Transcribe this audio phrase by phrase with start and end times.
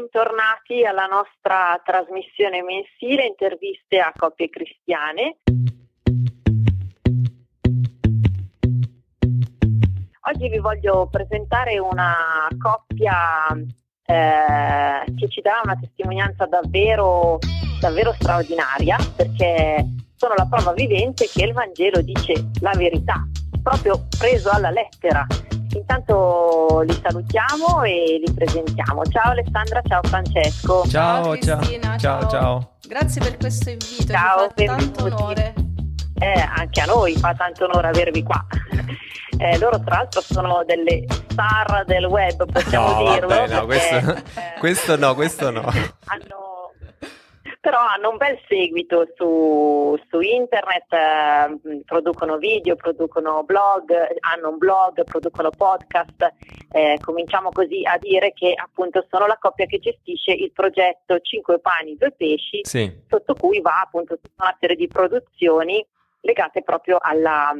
[0.00, 5.36] bentornati alla nostra trasmissione mensile interviste a coppie cristiane.
[10.32, 13.48] Oggi vi voglio presentare una coppia
[14.06, 17.38] eh, che ci dà una testimonianza davvero,
[17.78, 19.84] davvero straordinaria perché
[20.16, 23.22] sono la prova vivente che il Vangelo dice la verità,
[23.62, 25.26] proprio preso alla lettera.
[25.72, 29.04] Intanto li salutiamo e li presentiamo.
[29.04, 30.84] Ciao Alessandra, ciao Francesco.
[30.88, 32.72] Ciao, ciao, ciao, ciao, ciao.
[32.86, 35.54] Grazie per questo invito, ciao, mi fa tanto onore.
[36.18, 38.44] Eh, anche a noi fa tanto onore avervi qua.
[39.40, 43.28] Eh, loro tra l'altro sono delle star del web, possiamo no, dirlo.
[43.28, 44.22] Vabbè, no, questo, eh,
[44.60, 45.62] questo no, questo no.
[46.04, 46.49] Hanno
[47.60, 54.56] però hanno un bel seguito su, su internet, eh, producono video, producono blog, hanno un
[54.56, 56.34] blog, producono podcast.
[56.72, 61.60] Eh, cominciamo così a dire che appunto sono la coppia che gestisce il progetto 5
[61.60, 62.90] pani, 2 pesci, sì.
[63.06, 65.86] sotto cui va appunto tutta una serie di produzioni
[66.20, 67.52] legate proprio alla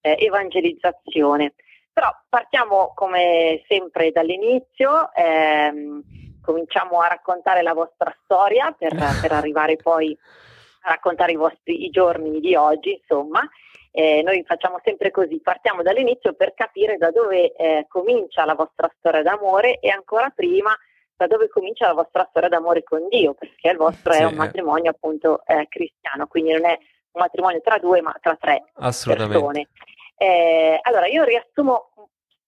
[0.00, 1.54] eh, evangelizzazione.
[1.92, 5.14] Però partiamo come sempre dall'inizio.
[5.14, 6.02] Ehm,
[6.44, 10.16] cominciamo a raccontare la vostra storia per, per arrivare poi
[10.82, 13.40] a raccontare i vostri i giorni di oggi, insomma.
[13.96, 18.92] Eh, noi facciamo sempre così, partiamo dall'inizio per capire da dove eh, comincia la vostra
[18.98, 20.76] storia d'amore e ancora prima
[21.16, 24.20] da dove comincia la vostra storia d'amore con Dio, perché il vostro sì.
[24.20, 26.76] è un matrimonio appunto eh, cristiano, quindi non è
[27.12, 29.68] un matrimonio tra due ma tra tre persone.
[30.16, 31.92] Eh, allora io riassumo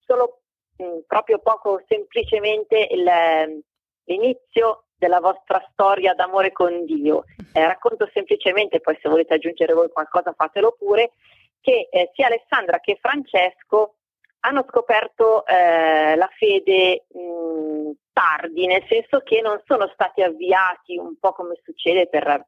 [0.04, 0.40] solo
[0.78, 3.62] mh, proprio poco semplicemente il,
[4.06, 7.24] l'inizio della vostra storia d'amore con Dio.
[7.52, 11.12] Eh, racconto semplicemente, poi se volete aggiungere voi qualcosa fatelo pure,
[11.60, 13.96] che eh, sia Alessandra che Francesco
[14.40, 21.18] hanno scoperto eh, la fede mh, tardi, nel senso che non sono stati avviati un
[21.18, 22.46] po' come succede per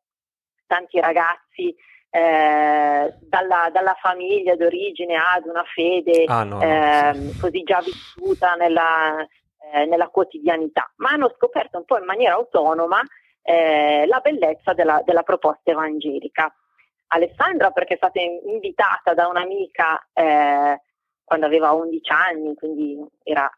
[0.67, 1.75] tanti ragazzi
[2.11, 7.39] eh, dalla, dalla, famiglia d'origine ad una fede ah, no, eh, sì.
[7.39, 9.27] così già vissuta nella,
[9.73, 13.01] eh, nella quotidianità, ma hanno scoperto un po' in maniera autonoma
[13.43, 16.53] eh, la bellezza della, della, proposta evangelica.
[17.09, 20.81] Alessandra perché è stata invitata da un'amica eh,
[21.25, 23.51] quando aveva 11 anni, quindi era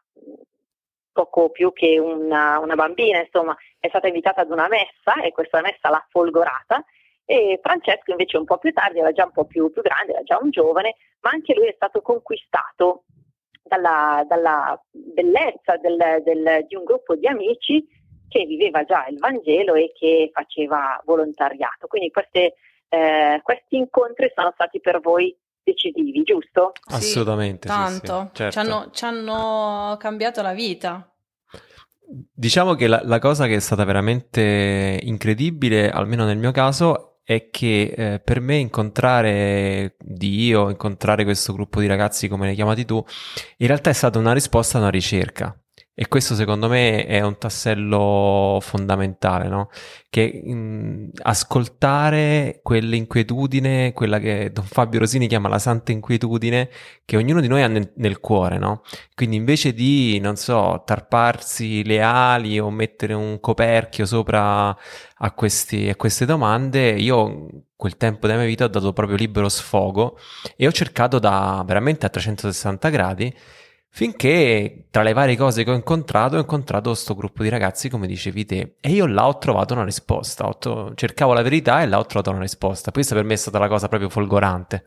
[1.11, 5.61] poco più che una, una, bambina, insomma, è stata invitata ad una messa e questa
[5.61, 6.83] messa l'ha folgorata
[7.25, 10.23] e Francesco invece un po' più tardi era già un po' più, più grande, era
[10.23, 13.03] già un giovane, ma anche lui è stato conquistato
[13.71, 17.85] dalla, dalla bellezza del, del, di un gruppo di amici
[18.27, 21.87] che viveva già il Vangelo e che faceva volontariato.
[21.87, 22.55] Quindi queste,
[22.89, 26.73] eh, questi incontri sono stati per voi decisivi, giusto?
[26.89, 27.69] Assolutamente.
[27.69, 28.51] Sì, tanto, sì, certo.
[28.51, 31.09] ci, hanno, ci, hanno, cambiato la vita.
[32.33, 37.49] Diciamo che la, la, cosa che è stata veramente incredibile, almeno nel mio caso, è
[37.49, 43.03] che eh, per me incontrare Dio, incontrare questo gruppo di ragazzi come li chiamati tu,
[43.57, 45.60] in realtà è stata una risposta a una ricerca.
[45.93, 49.69] E questo secondo me è un tassello fondamentale, no?
[50.09, 56.69] Che mh, ascoltare quell'inquietudine, quella che Don Fabio Rosini chiama la santa inquietudine,
[57.03, 58.83] che ognuno di noi ha nel, nel cuore, no?
[59.13, 65.89] Quindi invece di, non so, tarparsi le ali o mettere un coperchio sopra a, questi,
[65.89, 70.17] a queste domande, io quel tempo della mia vita ho dato proprio libero sfogo
[70.55, 73.35] e ho cercato da veramente a 360 gradi
[73.93, 78.07] Finché tra le varie cose che ho incontrato, ho incontrato questo gruppo di ragazzi, come
[78.07, 80.47] dicevi te, e io là ho trovato una risposta.
[80.47, 82.91] Ho, cercavo la verità e là ho trovato una risposta.
[82.91, 84.85] Questa per me è stata la cosa proprio folgorante.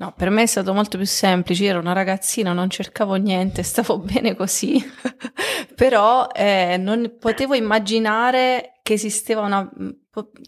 [0.00, 3.62] No, per me è stato molto più semplice, io ero una ragazzina, non cercavo niente,
[3.62, 4.80] stavo bene così,
[5.74, 9.70] però eh, non potevo immaginare che esisteva, una,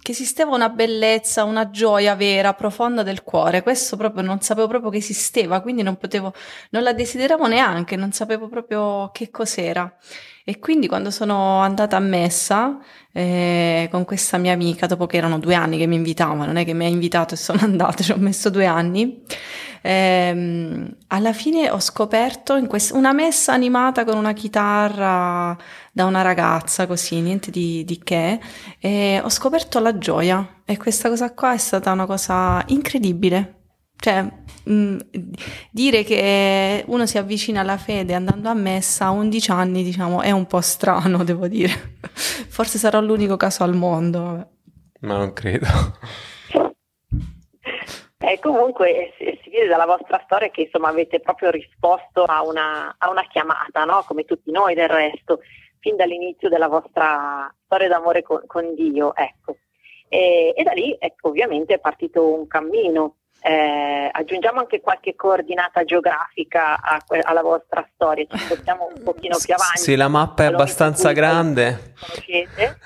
[0.01, 4.91] che esisteva una bellezza, una gioia vera, profonda del cuore, questo proprio non sapevo proprio
[4.91, 6.33] che esisteva, quindi non potevo,
[6.71, 9.95] non la desideravo neanche, non sapevo proprio che cos'era.
[10.43, 12.79] E quindi quando sono andata a messa
[13.12, 16.64] eh, con questa mia amica, dopo che erano due anni che mi invitava, non è
[16.64, 19.23] che mi ha invitato e sono andata, ci ho messo due anni,
[19.82, 25.56] ehm, alla fine ho scoperto quest- una messa animata con una chitarra
[25.93, 28.41] da una ragazza, così, niente di, di che,
[28.79, 33.56] e ho scoperto la gioia e questa cosa qua è stata una cosa incredibile.
[33.97, 34.99] Cioè, mh, mm,
[35.71, 40.31] dire che uno si avvicina alla fede andando a messa a 11 anni, diciamo, è
[40.31, 41.99] un po' strano, devo dire.
[42.00, 44.49] Forse sarò l'unico caso al mondo.
[45.00, 45.67] Ma non credo.
[48.31, 52.94] Eh, comunque si, si, vede dalla vostra storia che insomma avete proprio risposto a una,
[52.97, 54.05] a una chiamata, no?
[54.06, 55.41] come tutti noi del resto.
[55.81, 59.56] fin dall'inizio della vostra storia d'amore con, con Dio, ecco.
[60.09, 65.84] E, e, da lì, ecco, ovviamente è partito un cammino eh, aggiungiamo anche qualche coordinata
[65.84, 69.78] geografica a, alla vostra storia, ci spostiamo un pochino più avanti.
[69.78, 71.94] Sì, la mappa è abbastanza grande.
[71.98, 72.78] Conoscete.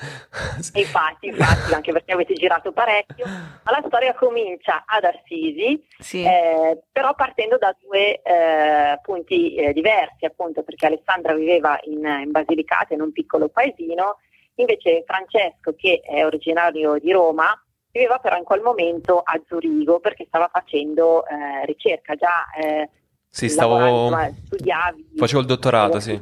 [0.79, 6.23] infatti, infatti, anche perché avete girato parecchio, ma la storia comincia ad Assisi, sì.
[6.23, 12.31] eh, però partendo da due eh, punti eh, diversi, appunto, perché Alessandra viveva in, in
[12.31, 14.19] Basilicata, in un piccolo paesino,
[14.57, 17.59] invece Francesco, che è originario di Roma,
[17.95, 22.51] viveva però in quel momento a Zurigo perché stava facendo eh, ricerca già.
[22.61, 22.91] Eh,
[23.29, 23.79] sì, stavo...
[23.79, 25.13] Insomma, studiavi.
[25.17, 26.19] Facevo il dottorato, sì.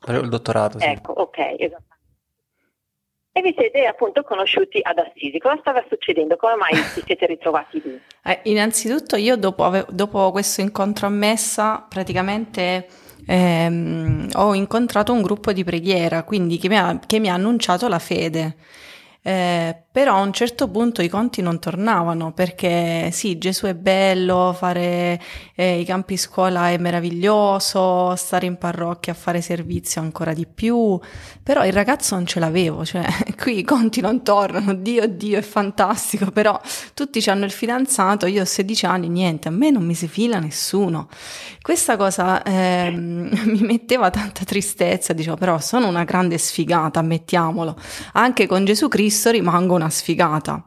[0.00, 0.86] Facevo il dottorato, sì.
[0.86, 1.88] Ecco, ok, esattamente.
[3.32, 5.38] E vi siete appunto conosciuti ad Assisi.
[5.38, 6.36] Cosa stava succedendo?
[6.36, 8.00] Come mai vi siete ritrovati lì?
[8.24, 12.88] Eh, innanzitutto io dopo, ave- dopo, questo incontro a messa praticamente
[13.26, 17.86] ehm, ho incontrato un gruppo di preghiera, quindi che mi ha, che mi ha annunciato
[17.88, 18.56] la fede.
[19.22, 24.54] Eh, però a un certo punto i conti non tornavano perché sì, Gesù è bello,
[24.56, 25.20] fare
[25.56, 30.96] eh, i campi scuola è meraviglioso, stare in parrocchia a fare servizio ancora di più,
[31.42, 33.04] però il ragazzo non ce l'avevo, cioè
[33.36, 36.58] qui i conti non tornano, Dio Dio è fantastico, però
[36.94, 40.38] tutti hanno il fidanzato, io ho 16 anni, niente, a me non mi si fila
[40.38, 41.08] nessuno.
[41.60, 47.76] Questa cosa eh, mi metteva tanta tristezza, dicevo però sono una grande sfigata, ammettiamolo,
[48.12, 50.64] anche con Gesù Cristo rimango una sfigata.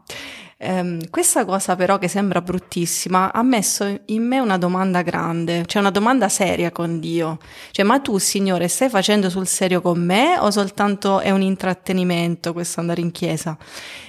[0.66, 5.82] Um, questa cosa però che sembra bruttissima ha messo in me una domanda grande, cioè
[5.82, 7.38] una domanda seria con Dio.
[7.72, 12.54] Cioè, ma tu, Signore, stai facendo sul serio con me o soltanto è un intrattenimento
[12.54, 13.58] questo andare in chiesa?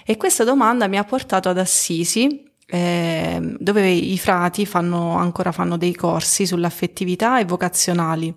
[0.05, 5.76] E questa domanda mi ha portato ad Assisi, eh, dove i frati fanno, ancora fanno
[5.76, 8.34] dei corsi sull'affettività e vocazionali.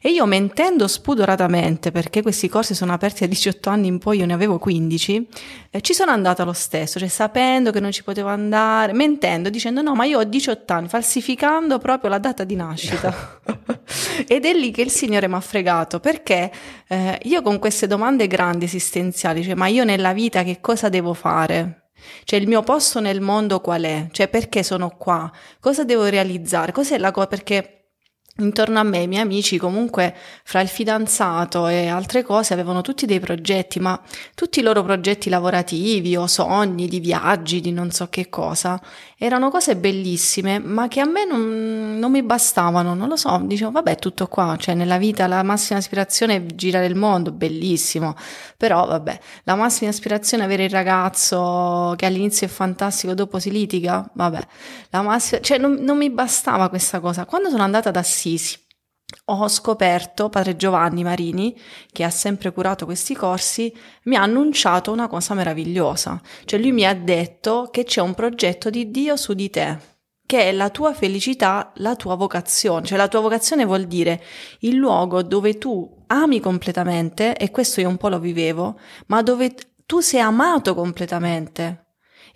[0.00, 4.26] E io mentendo spudoratamente, perché questi corsi sono aperti a 18 anni in poi, io
[4.26, 5.28] ne avevo 15,
[5.70, 9.82] eh, ci sono andata lo stesso, cioè sapendo che non ci potevo andare, mentendo, dicendo
[9.82, 13.40] no, ma io ho 18 anni, falsificando proprio la data di nascita.
[14.26, 16.50] Ed è lì che il Signore mi ha fregato, perché
[16.86, 21.12] eh, io con queste domande grandi esistenziali, cioè ma io nella vita che cosa devo
[21.12, 21.83] fare?
[22.24, 24.08] Cioè il mio posto nel mondo qual è?
[24.10, 25.30] Cioè perché sono qua?
[25.60, 26.72] Cosa devo realizzare?
[26.72, 27.26] Cos'è la cosa?
[27.26, 27.73] Perché
[28.38, 33.06] Intorno a me i miei amici comunque fra il fidanzato e altre cose avevano tutti
[33.06, 34.00] dei progetti, ma
[34.34, 38.82] tutti i loro progetti lavorativi o sogni di viaggi, di non so che cosa,
[39.16, 43.70] erano cose bellissime, ma che a me non, non mi bastavano, non lo so, dicevo
[43.70, 48.16] vabbè tutto qua, cioè nella vita la massima aspirazione è girare il mondo, bellissimo,
[48.56, 53.52] però vabbè, la massima aspirazione è avere il ragazzo che all'inizio è fantastico, dopo si
[53.52, 54.40] litiga, vabbè,
[54.90, 57.24] la massima, cioè non, non mi bastava questa cosa.
[57.26, 58.58] Quando sono andata da Assisi.
[59.26, 61.56] Ho scoperto padre Giovanni Marini,
[61.92, 63.72] che ha sempre curato questi corsi,
[64.04, 66.20] mi ha annunciato una cosa meravigliosa.
[66.44, 69.78] Cioè lui mi ha detto che c'è un progetto di Dio su di te,
[70.26, 72.86] che è la tua felicità, la tua vocazione.
[72.86, 74.22] Cioè la tua vocazione vuol dire
[74.60, 79.54] il luogo dove tu ami completamente, e questo io un po' lo vivevo, ma dove
[79.86, 81.83] tu sei amato completamente.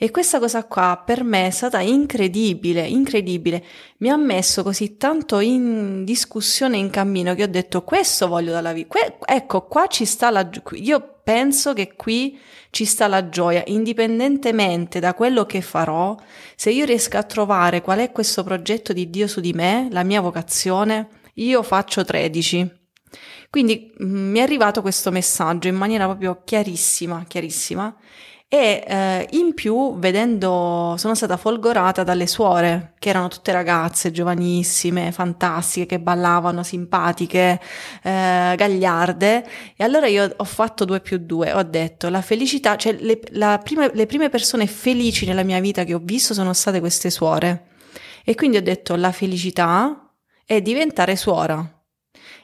[0.00, 3.64] E questa cosa qua per me è stata incredibile, incredibile.
[3.96, 8.72] Mi ha messo così tanto in discussione, in cammino, che ho detto questo voglio dalla
[8.72, 8.86] vita.
[8.86, 10.80] Que- ecco, qua ci sta la gioia.
[10.80, 12.38] Io penso che qui
[12.70, 16.14] ci sta la gioia, indipendentemente da quello che farò,
[16.54, 20.04] se io riesco a trovare qual è questo progetto di Dio su di me, la
[20.04, 22.72] mia vocazione, io faccio 13.
[23.50, 27.92] Quindi mh, mm, mi è arrivato questo messaggio in maniera proprio chiarissima, chiarissima
[28.50, 35.12] e eh, in più vedendo sono stata folgorata dalle suore che erano tutte ragazze giovanissime
[35.12, 37.60] fantastiche che ballavano simpatiche
[38.02, 39.46] eh, gagliarde.
[39.76, 41.52] E allora io ho fatto due più due.
[41.52, 43.18] Ho detto la felicità cioè le,
[43.62, 47.66] prima, le prime persone felici nella mia vita che ho visto sono state queste suore.
[48.24, 50.10] E quindi ho detto la felicità
[50.46, 51.77] è diventare suora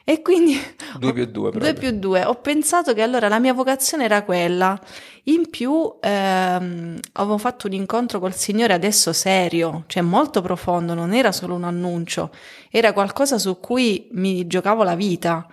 [0.07, 0.55] e quindi
[0.99, 2.25] 2 più 2 2 più 2.
[2.25, 4.79] Ho pensato che allora la mia vocazione era quella.
[5.23, 11.11] In più ehm, avevo fatto un incontro col Signore adesso serio, cioè molto profondo, non
[11.11, 12.29] era solo un annuncio,
[12.69, 15.47] era qualcosa su cui mi giocavo la vita.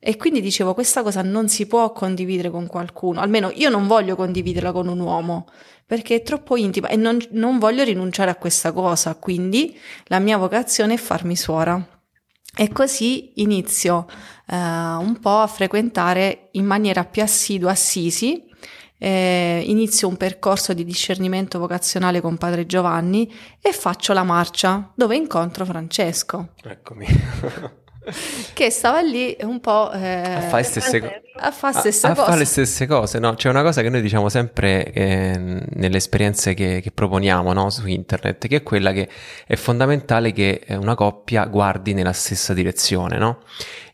[0.00, 4.16] E quindi dicevo, questa cosa non si può condividere con qualcuno, almeno io non voglio
[4.16, 5.46] condividerla con un uomo,
[5.86, 10.38] perché è troppo intima e non, non voglio rinunciare a questa cosa, quindi la mia
[10.38, 12.01] vocazione è farmi suora.
[12.54, 14.06] E così inizio
[14.46, 18.44] eh, un po' a frequentare in maniera più assidua Assisi,
[18.98, 25.16] eh, inizio un percorso di discernimento vocazionale con padre Giovanni e faccio la marcia dove
[25.16, 26.50] incontro Francesco.
[26.62, 27.06] Eccomi.
[28.52, 31.22] che stava lì un po' eh, a fare stesse cose.
[31.36, 32.10] A fare stesse a.
[32.10, 33.34] A fare le stesse cose, no?
[33.34, 37.70] C'è una cosa che noi diciamo sempre eh, nelle esperienze che, che proponiamo no?
[37.70, 39.08] su internet, che è quella che
[39.46, 43.40] è fondamentale che una coppia guardi nella stessa direzione, no?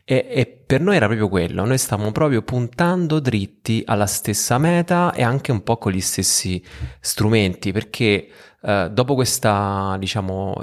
[0.03, 5.11] E, e, per noi era proprio quello, noi stavamo proprio puntando dritti alla stessa meta
[5.13, 6.63] e anche un po' con gli stessi
[6.99, 8.27] strumenti, perché
[8.61, 10.61] eh, dopo questa, diciamo,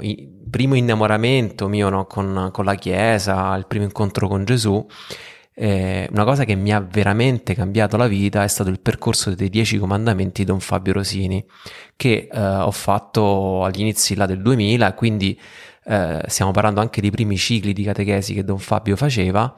[0.49, 4.87] primo innamoramento mio no, con, con, la Chiesa, il primo incontro con Gesù,
[5.53, 9.49] eh, una cosa che mi ha veramente cambiato la vita è stato il percorso dei
[9.49, 11.45] Dieci Comandamenti di Don Fabio Rosini,
[11.97, 15.37] che eh, ho fatto agli inizi là del 2000, quindi
[15.83, 19.53] eh, stiamo parlando anche dei primi cicli di catechesi che Don Fabio faceva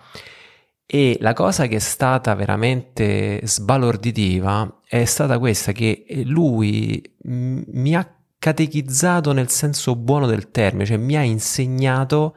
[0.92, 8.12] e la cosa che è stata veramente sbalorditiva è stata questa che lui mi ha
[8.40, 12.36] catechizzato nel senso buono del termine, cioè mi ha insegnato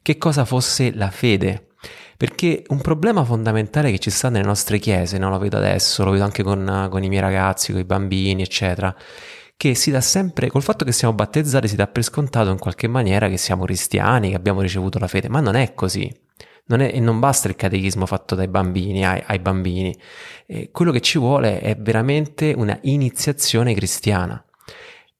[0.00, 1.70] che cosa fosse la fede.
[2.16, 5.28] Perché un problema fondamentale che ci sta nelle nostre chiese, no?
[5.28, 8.94] lo vedo adesso, lo vedo anche con, con i miei ragazzi, con i bambini, eccetera,
[9.56, 12.86] che si dà sempre, col fatto che siamo battezzati, si dà per scontato in qualche
[12.86, 16.26] maniera che siamo cristiani, che abbiamo ricevuto la fede, ma non è così.
[16.68, 19.96] Non è, e non basta il catechismo fatto dai bambini, ai, ai bambini.
[20.46, 24.42] Eh, quello che ci vuole è veramente una iniziazione cristiana.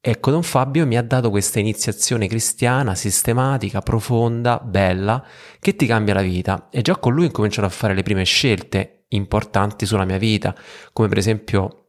[0.00, 5.22] Ecco, Don Fabio mi ha dato questa iniziazione cristiana, sistematica, profonda, bella,
[5.58, 6.68] che ti cambia la vita.
[6.70, 10.54] E già con lui ho cominciato a fare le prime scelte importanti sulla mia vita,
[10.92, 11.88] come per esempio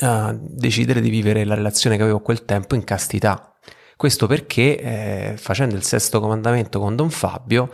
[0.00, 3.54] uh, decidere di vivere la relazione che avevo a quel tempo in castità.
[3.96, 7.70] Questo perché eh, facendo il sesto comandamento con Don Fabio,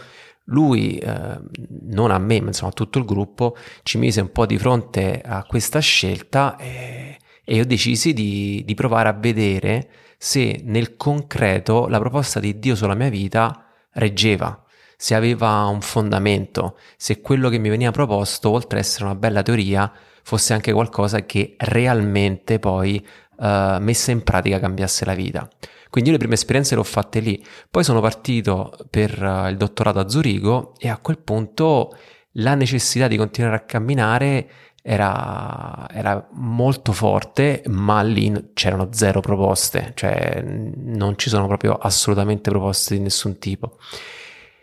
[0.46, 1.40] lui, eh,
[1.88, 5.22] non a me, ma insomma a tutto il gruppo, ci mise un po' di fronte
[5.24, 9.88] a questa scelta e, e io decisi di, di provare a vedere
[10.18, 14.64] se nel concreto la proposta di Dio sulla mia vita reggeva,
[14.96, 19.42] se aveva un fondamento, se quello che mi veniva proposto, oltre ad essere una bella
[19.42, 23.04] teoria, fosse anche qualcosa che realmente poi
[23.36, 25.48] uh, messa in pratica cambiasse la vita.
[25.90, 29.56] Quindi io le prime esperienze le ho fatte lì, poi sono partito per uh, il
[29.56, 31.96] dottorato a Zurigo e a quel punto
[32.32, 34.48] la necessità di continuare a camminare
[34.82, 42.50] era, era, molto forte, ma lì c'erano zero proposte, cioè non ci sono proprio assolutamente
[42.50, 43.78] proposte di nessun tipo.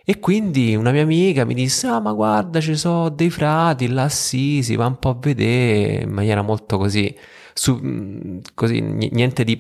[0.06, 4.08] E quindi una mia amica mi disse: Ah, ma guarda, ci sono dei frati là,
[4.10, 7.14] sì, si va un po' a vedere in maniera molto così.
[7.54, 9.58] Su, mm, così niente di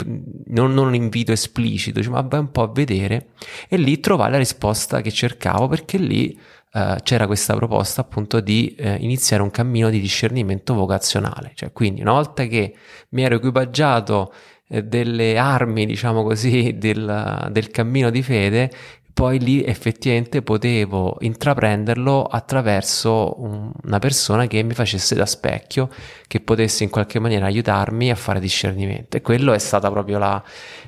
[0.48, 3.28] non, non un invito esplicito, dice, ma vai un po' a vedere.
[3.70, 6.38] E lì trovai la risposta che cercavo perché lì
[6.74, 12.02] Uh, c'era questa proposta appunto di uh, iniziare un cammino di discernimento vocazionale, cioè quindi
[12.02, 12.74] una volta che
[13.10, 14.34] mi ero equipaggiato
[14.70, 18.72] uh, delle armi, diciamo così, del, del cammino di fede,
[19.14, 25.90] poi lì effettivamente potevo intraprenderlo attraverso un, una persona che mi facesse da specchio,
[26.28, 29.16] che potesse in qualche maniera aiutarmi a fare discernimento.
[29.16, 30.44] E quello è stata proprio la,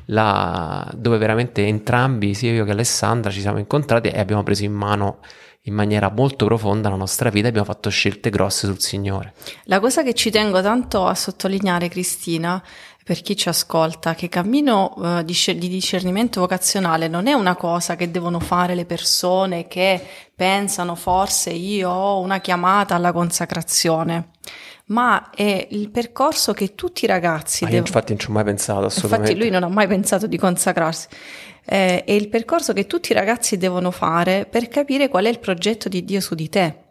[0.06, 4.74] la dove veramente entrambi, sia io che Alessandra, ci siamo incontrati e abbiamo preso in
[4.74, 5.20] mano
[5.68, 9.34] in maniera molto profonda la nostra vita abbiamo fatto scelte grosse sul Signore.
[9.64, 12.62] La cosa che ci tengo tanto a sottolineare, Cristina,
[13.06, 17.96] per chi ci ascolta, che cammino uh, di, di, discernimento vocazionale non è una cosa
[17.96, 20.02] che devono fare le persone che
[20.34, 24.30] pensano forse io ho una chiamata alla consacrazione,
[24.86, 27.64] ma è il percorso che tutti i ragazzi...
[27.66, 27.86] Ah, devo...
[27.86, 29.34] Infatti non ci ho mai pensato assolutamente.
[29.34, 31.08] Infatti lui non ha mai pensato di consacrarsi.
[31.64, 35.38] Eh, è il percorso che tutti i ragazzi devono fare per capire qual è il
[35.38, 36.86] progetto di Dio su di te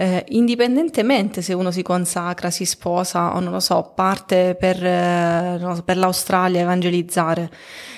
[0.00, 5.58] eh, indipendentemente se uno si consacra, si sposa o non lo so, parte per, eh,
[5.60, 7.50] so, per l'Australia a evangelizzare.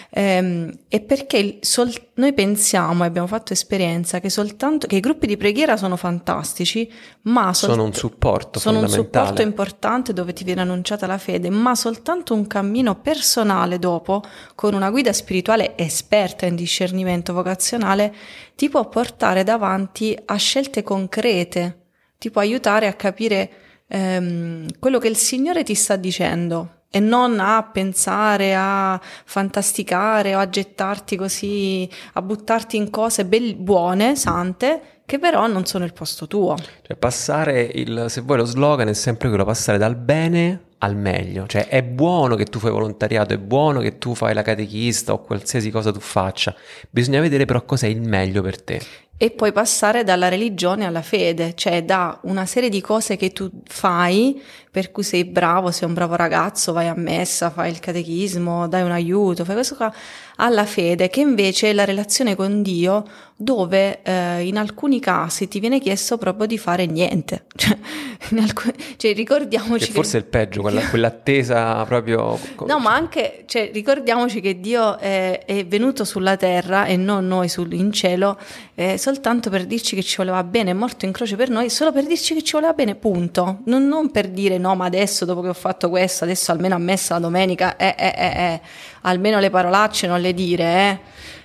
[0.09, 5.27] Eh, è perché sol- noi pensiamo e abbiamo fatto esperienza che soltanto che i gruppi
[5.27, 6.91] di preghiera sono fantastici,
[7.25, 11.51] ma sol- sono un supporto sono un supporto importante dove ti viene annunciata la fede,
[11.51, 14.23] ma soltanto un cammino personale dopo
[14.55, 18.15] con una guida spirituale esperta in discernimento vocazionale
[18.57, 21.75] ti può portare davanti a scelte concrete
[22.21, 23.51] ti può aiutare a capire
[23.89, 30.39] ehm, quello che il Signore ti sta dicendo e non a pensare, a fantasticare o
[30.39, 35.95] a gettarti così, a buttarti in cose be- buone, sante, che però non sono il
[35.95, 36.57] posto tuo.
[36.83, 41.47] Cioè passare il, se vuoi lo slogan è sempre quello, passare dal bene al meglio,
[41.47, 45.23] cioè è buono che tu fai volontariato, è buono che tu fai la catechista o
[45.23, 46.55] qualsiasi cosa tu faccia,
[46.91, 48.81] bisogna vedere però cos'è il meglio per te
[49.23, 53.51] e poi passare dalla religione alla fede, cioè da una serie di cose che tu
[53.67, 58.67] fai, per cui sei bravo, sei un bravo ragazzo, vai a messa, fai il catechismo,
[58.67, 59.93] dai un aiuto, fai questo qua,
[60.41, 63.05] alla fede, che invece è la relazione con Dio
[63.43, 67.47] dove eh, in alcuni casi ti viene chiesto proprio di fare niente.
[68.21, 68.71] Cioè, alcun...
[68.97, 69.93] cioè ricordiamoci che...
[69.93, 72.39] Forse è il peggio, quella, quell'attesa proprio...
[72.67, 77.49] No, ma anche, cioè, ricordiamoci che Dio è, è, venuto sulla terra e non noi
[77.49, 78.39] sul, in cielo
[78.75, 81.93] eh, soltanto per dirci che ci voleva bene, è morto in croce per noi, solo
[81.93, 83.61] per dirci che ci voleva bene, punto.
[83.65, 86.79] Non, non per dire no, ma adesso dopo che ho fatto questo, adesso almeno a
[86.79, 88.61] messa la domenica, eh, eh, eh, eh,
[89.03, 90.99] almeno le parolacce non le dire, eh.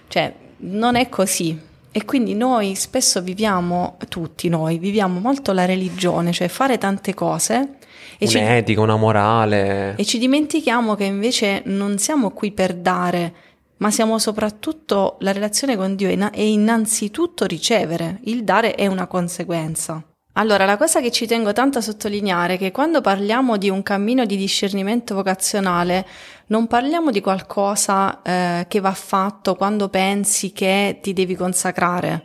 [0.07, 1.59] Cioè, non è così.
[1.91, 7.77] E quindi noi spesso viviamo, tutti noi, viviamo molto la religione, cioè fare tante cose.
[8.17, 9.95] E Un'etica, ci, una morale.
[9.95, 13.33] E ci dimentichiamo che invece non siamo qui per dare,
[13.77, 18.19] ma siamo soprattutto, la relazione con Dio è innanzitutto ricevere.
[18.23, 20.03] Il dare è una conseguenza.
[20.37, 23.81] Allora, la cosa che ci tengo tanto a sottolineare è che quando parliamo di un
[23.83, 26.05] cammino di discernimento vocazionale,
[26.47, 32.23] non parliamo di qualcosa eh, che va fatto quando pensi che ti devi consacrare.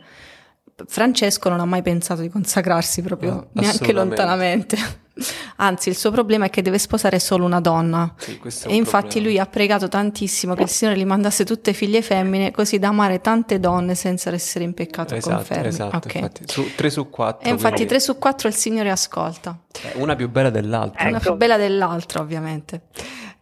[0.85, 4.77] Francesco non ha mai pensato di consacrarsi proprio, no, neanche lontanamente.
[5.57, 8.13] Anzi, il suo problema è che deve sposare solo una donna.
[8.17, 9.27] Sì, e infatti problema.
[9.27, 13.21] lui ha pregato tantissimo che il Signore gli mandasse tutte figlie femmine così da amare
[13.21, 15.67] tante donne senza essere in peccato esatto, confermi.
[15.67, 16.21] Esatto, okay.
[16.21, 17.47] infatti, su, 3 su 4.
[17.47, 19.57] E infatti 3 su 4 il Signore ascolta.
[19.81, 21.07] Eh, una più bella dell'altra.
[21.07, 22.81] Una più bella dell'altra, ovviamente.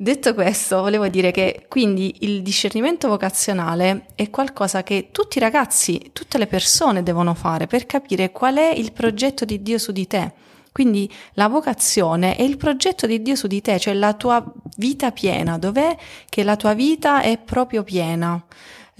[0.01, 6.11] Detto questo, volevo dire che quindi il discernimento vocazionale è qualcosa che tutti i ragazzi,
[6.13, 10.07] tutte le persone devono fare per capire qual è il progetto di Dio su di
[10.07, 10.31] te
[10.71, 14.43] quindi la vocazione è il progetto di Dio su di te, cioè la tua
[14.77, 15.95] vita piena, dov'è
[16.29, 18.43] che la tua vita è proprio piena.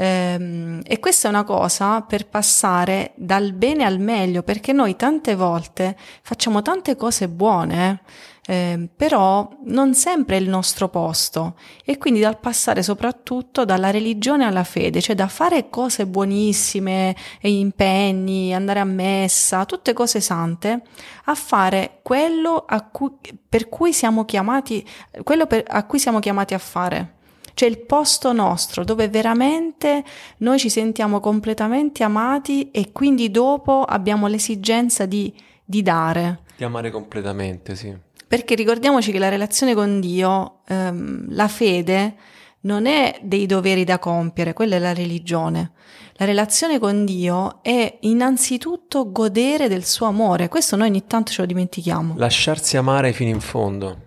[0.02, 5.36] Ehm, e questa è una cosa per passare dal bene al meglio, perché noi tante
[5.36, 8.00] volte facciamo tante cose buone, eh,
[8.46, 11.56] però non sempre è il nostro posto
[11.86, 18.54] e quindi dal passare soprattutto dalla religione alla fede, cioè da fare cose buonissime, impegni,
[18.56, 20.82] andare a messa, tutte cose sante,
[21.26, 23.12] a fare quello a cui,
[23.48, 24.84] per cui siamo chiamati,
[25.24, 27.18] quello per, a cui siamo chiamati a fare
[27.60, 30.06] cioè il posto nostro dove veramente
[30.38, 35.34] noi ci sentiamo completamente amati e quindi dopo abbiamo l'esigenza di,
[35.66, 36.44] di dare.
[36.56, 37.94] Di amare completamente, sì.
[38.30, 42.14] Perché ricordiamoci che la relazione con Dio, ehm, la fede,
[42.62, 45.72] non è dei doveri da compiere, quella è la religione.
[46.14, 51.42] La relazione con Dio è innanzitutto godere del suo amore, questo noi ogni tanto ce
[51.42, 52.14] lo dimentichiamo.
[52.18, 53.98] Lasciarsi amare fino in fondo.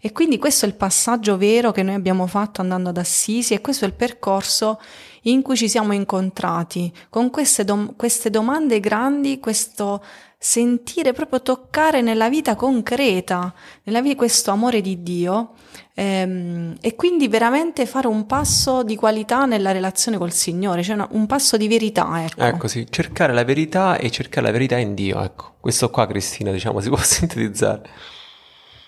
[0.00, 3.60] E quindi questo è il passaggio vero che noi abbiamo fatto andando ad Assisi e
[3.60, 4.80] questo è il percorso
[5.26, 10.02] in cui ci siamo incontrati con queste, dom- queste domande grandi, questo
[10.38, 13.52] sentire, proprio toccare nella vita concreta,
[13.84, 15.54] nella vita questo amore di Dio
[15.94, 21.08] ehm, e quindi veramente fare un passo di qualità nella relazione col Signore, cioè una,
[21.12, 22.24] un passo di verità.
[22.24, 22.42] Ecco.
[22.42, 25.54] ecco sì, cercare la verità e cercare la verità in Dio, ecco.
[25.58, 27.88] Questo qua Cristina diciamo si può sintetizzare.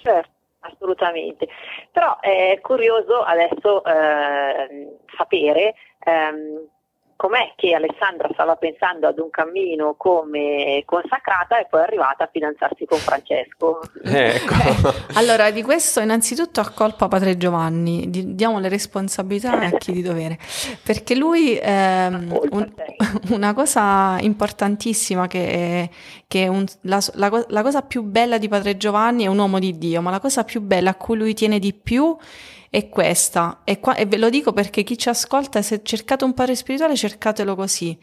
[0.03, 0.38] Certo
[0.79, 1.49] assolutamente.
[1.93, 6.67] Però è curioso adesso eh, sapere ehm,
[7.19, 12.29] com'è che Alessandra stava pensando ad un cammino come consacrata e poi è arrivata a
[12.33, 13.81] fidanzarsi con Francesco.
[14.05, 14.55] Eh, ecco.
[15.19, 20.39] allora, di questo innanzitutto a colpa Padre Giovanni, diamo le responsabilità a chi di dovere,
[20.81, 22.73] perché lui ehm, un,
[23.31, 25.89] una cosa importantissima che è,
[26.29, 29.77] che un, la, la, la cosa più bella di Padre Giovanni è un uomo di
[29.77, 32.58] Dio, ma la cosa più bella a cui lui tiene di più è
[32.89, 33.61] questa.
[33.65, 36.97] E, qua, e ve lo dico perché chi ci ascolta, se cercate un padre spirituale,
[36.97, 37.97] cercatelo così.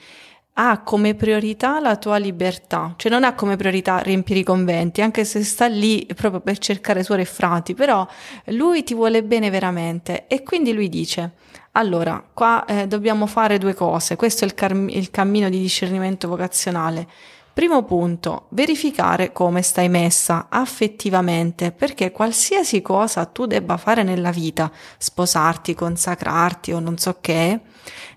[0.57, 5.25] Ha come priorità la tua libertà, cioè non ha come priorità riempire i conventi, anche
[5.25, 8.07] se sta lì proprio per cercare suore e frati, però
[8.45, 11.33] lui ti vuole bene veramente e quindi lui dice,
[11.73, 16.29] allora, qua eh, dobbiamo fare due cose, questo è il, car- il cammino di discernimento
[16.29, 17.05] vocazionale.
[17.55, 24.69] Primo punto, verificare come stai messa affettivamente, perché qualsiasi cosa tu debba fare nella vita,
[24.97, 27.61] sposarti, consacrarti o non so che,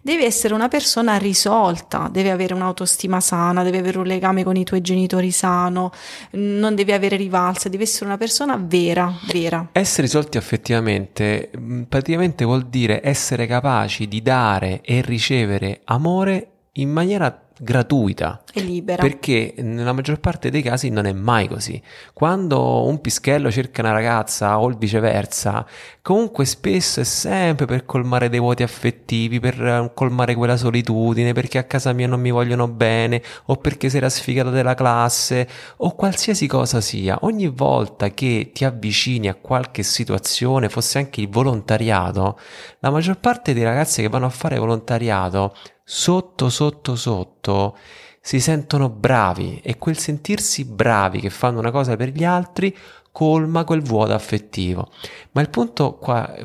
[0.02, 4.64] devi essere una persona risolta, devi avere un'autostima sana, devi avere un legame con i
[4.64, 5.92] tuoi genitori sano,
[6.32, 9.68] non devi avere rivalse, devi essere una persona vera, vera.
[9.70, 16.90] Essere risolti affettivamente mm, praticamente vuol dire essere capaci di dare e ricevere amore in
[16.90, 18.42] maniera gratuita.
[18.52, 19.02] E libera.
[19.02, 21.80] Perché nella maggior parte dei casi non è mai così.
[22.12, 25.66] Quando un pischello cerca una ragazza o il viceversa,
[26.02, 31.58] comunque spesso è sempre per colmare dei vuoti affettivi, per eh, colmare quella solitudine, perché
[31.58, 35.94] a casa mia non mi vogliono bene, o perché sei la sfigata della classe, o
[35.94, 37.18] qualsiasi cosa sia.
[37.22, 42.38] Ogni volta che ti avvicini a qualche situazione, fosse anche il volontariato,
[42.80, 45.54] la maggior parte dei ragazzi che vanno a fare volontariato
[45.90, 47.74] sotto sotto sotto
[48.20, 52.76] si sentono bravi e quel sentirsi bravi che fanno una cosa per gli altri
[53.10, 54.90] colma quel vuoto affettivo.
[55.32, 56.36] Ma il punto qua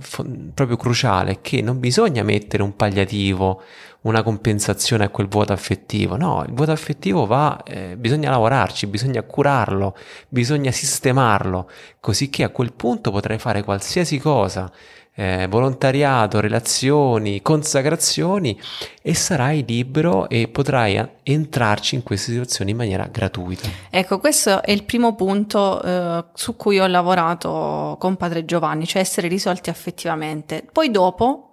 [0.53, 3.61] proprio cruciale è che non bisogna mettere un palliativo,
[4.03, 6.15] una compensazione a quel vuoto affettivo.
[6.15, 9.93] No, il vuoto affettivo va, eh, bisogna lavorarci, bisogna curarlo,
[10.29, 14.71] bisogna sistemarlo, così che a quel punto potrai fare qualsiasi cosa
[15.15, 18.59] eh, volontariato, relazioni, consacrazioni
[19.01, 23.67] e sarai libero e potrai entrarci in queste situazioni in maniera gratuita.
[23.89, 29.01] Ecco, questo è il primo punto eh, su cui ho lavorato con Padre Giovanni, cioè
[29.01, 30.65] essere risolti affettivamente.
[30.71, 31.52] Poi dopo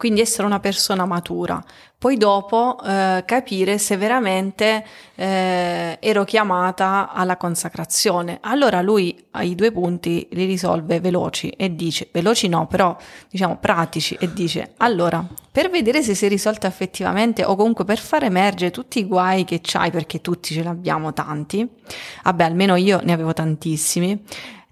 [0.00, 1.62] quindi essere una persona matura.
[1.98, 4.82] Poi dopo eh, capire se veramente
[5.14, 8.38] eh, ero chiamata alla consacrazione.
[8.40, 12.96] Allora lui i due punti li risolve veloci e dice, veloci no, però
[13.28, 18.24] diciamo pratici e dice, allora, per vedere se sei risolto effettivamente o comunque per far
[18.24, 21.68] emergere tutti i guai che c'hai, perché tutti ce ne abbiamo tanti,
[22.24, 24.24] vabbè almeno io ne avevo tantissimi,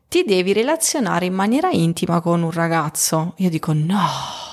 [0.08, 3.34] ti devi relazionare in maniera intima con un ragazzo.
[3.36, 4.47] Io dico no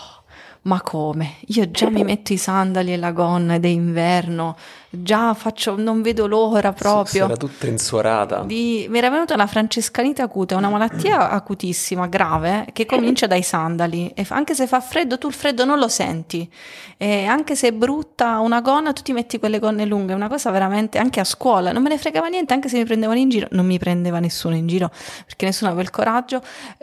[0.66, 1.36] ma come?
[1.48, 4.58] Io già mi metto i sandali e la gonna ed è inverno,
[5.02, 7.26] già faccio, non vedo l'ora proprio.
[7.26, 8.42] Era tutta insuorata.
[8.42, 14.12] Di, mi era venuta una francescanite acuta, una malattia acutissima, grave, che comincia dai sandali.
[14.16, 16.50] E anche se fa freddo, tu il freddo non lo senti.
[16.98, 20.14] E anche se è brutta una gonna, tu ti metti quelle gonne lunghe.
[20.14, 23.20] Una cosa veramente, anche a scuola, non me ne fregava niente, anche se mi prendevano
[23.20, 23.48] in giro.
[23.52, 24.90] Non mi prendeva nessuno in giro,
[25.26, 26.42] perché nessuno aveva il coraggio.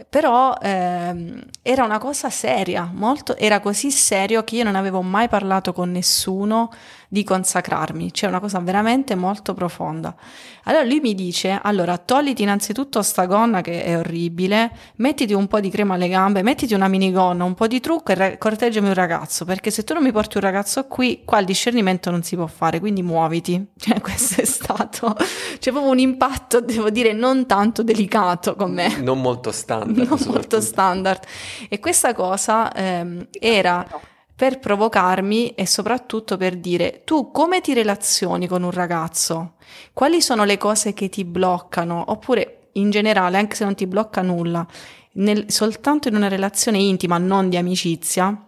[0.08, 5.28] Però ehm, era una cosa seria, molto, era così serio che io non avevo mai
[5.28, 6.70] parlato con nessuno
[7.12, 10.14] di consacrarmi, c'è una cosa veramente molto profonda.
[10.62, 15.60] Allora lui mi dice, allora togliti innanzitutto sta gonna che è orribile, mettiti un po'
[15.60, 18.94] di crema alle gambe, mettiti una minigonna, un po' di trucco e re- corteggiami un
[18.94, 22.34] ragazzo, perché se tu non mi porti un ragazzo qui, qua il discernimento non si
[22.34, 23.62] può fare, quindi muoviti.
[23.76, 25.14] Cioè questo è stato,
[25.58, 28.96] c'è proprio un impatto, devo dire, non tanto delicato con me.
[29.02, 30.08] Non molto standard.
[30.08, 31.24] Non molto standard.
[31.68, 33.86] E questa cosa ehm, era
[34.34, 39.54] per provocarmi e soprattutto per dire tu come ti relazioni con un ragazzo?
[39.92, 42.04] Quali sono le cose che ti bloccano?
[42.08, 44.66] Oppure in generale, anche se non ti blocca nulla,
[45.14, 48.46] nel, soltanto in una relazione intima, non di amicizia,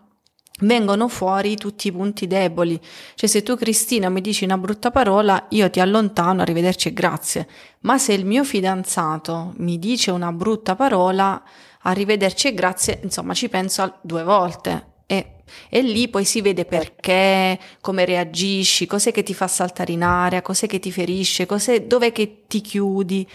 [0.61, 2.81] vengono fuori tutti i punti deboli.
[3.15, 7.49] Cioè se tu Cristina mi dici una brutta parola, io ti allontano, arrivederci e grazie.
[7.81, 11.43] Ma se il mio fidanzato mi dice una brutta parola,
[11.83, 14.93] arrivederci e grazie, insomma ci penso due volte.
[15.07, 15.35] E
[15.69, 20.43] e lì poi si vede perché, come reagisci, cos'è che ti fa saltare in aria,
[20.43, 23.29] cos'è che ti ferisce, cos'è, dov'è che ti chiudi.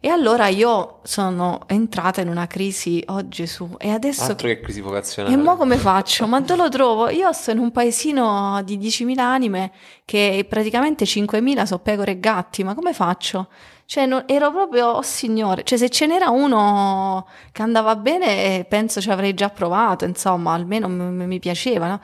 [0.00, 4.30] E allora io sono entrata in una crisi, oh Gesù, e adesso...
[4.30, 5.34] Altro che crisi vocazionale.
[5.34, 6.28] E mo come faccio?
[6.28, 7.08] Ma dove lo trovo?
[7.08, 9.72] Io sto in un paesino di 10.000 anime
[10.04, 13.48] che praticamente 5.000 sono pecore e gatti, ma come faccio?
[13.90, 19.00] Cioè, non, ero proprio, oh signore, cioè se ce n'era uno che andava bene, penso
[19.00, 22.00] ci avrei già provato, insomma, almeno m- mi piaceva, no?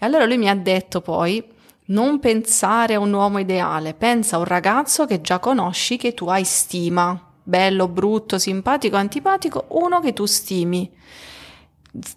[0.00, 1.40] E allora lui mi ha detto poi,
[1.86, 6.26] non pensare a un uomo ideale, pensa a un ragazzo che già conosci, che tu
[6.26, 10.90] hai stima, bello, brutto, simpatico, antipatico, uno che tu stimi.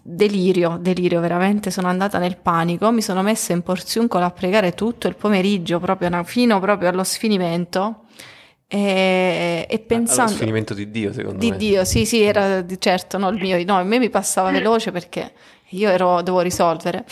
[0.02, 5.06] Delirio, delirio, veramente sono andata nel panico, mi sono messa in porziuncolo a pregare tutto
[5.06, 8.06] il pomeriggio, proprio fino proprio allo sfinimento
[8.74, 10.30] e, e pensando...
[10.30, 11.56] Allo sfinimento di Dio, secondo di me.
[11.58, 14.90] Di Dio, sì, sì, era certo, no, il mio, no, a me mi passava veloce
[14.90, 15.32] perché
[15.70, 17.04] io ero, dovevo risolvere.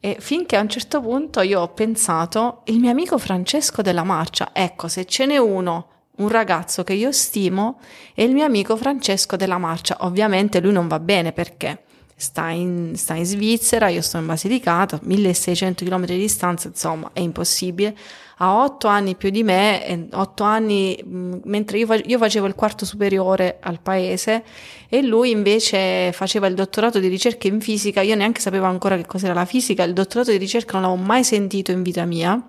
[0.00, 4.50] E finché a un certo punto io ho pensato, il mio amico Francesco della Marcia,
[4.54, 7.78] ecco, se ce n'è uno, un ragazzo che io stimo,
[8.14, 9.98] è il mio amico Francesco della Marcia.
[10.00, 11.82] Ovviamente lui non va bene perché
[12.16, 17.20] sta in, sta in Svizzera, io sto in Basilicata, 1600 km di distanza, insomma, è
[17.20, 17.94] impossibile
[18.42, 23.58] ha otto anni più di me, otto anni mentre io, io, facevo il quarto superiore
[23.60, 24.42] al paese
[24.88, 29.06] e lui invece faceva il dottorato di ricerca in fisica, io neanche sapevo ancora che
[29.06, 32.44] cos'era la fisica, il dottorato di ricerca non l'avevo mai sentito in vita mia.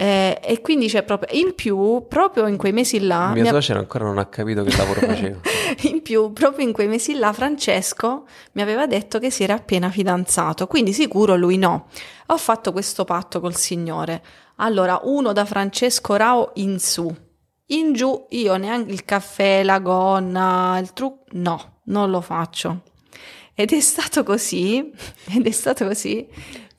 [0.00, 3.32] Eh, e quindi c'è proprio, in più, proprio in quei mesi là...
[3.32, 5.40] Mia suocera ancora non ha capito che lavoro facevo.
[5.90, 9.90] in più, proprio in quei mesi là, Francesco mi aveva detto che si era appena
[9.90, 11.88] fidanzato, quindi sicuro lui no.
[12.26, 14.22] Ho fatto questo patto col Signore.
[14.60, 17.14] Allora, uno da Francesco Rao in su.
[17.70, 22.82] In giù io neanche il caffè, la gonna, il trucco, no, non lo faccio.
[23.54, 24.90] Ed è stato così,
[25.34, 26.26] ed è stato così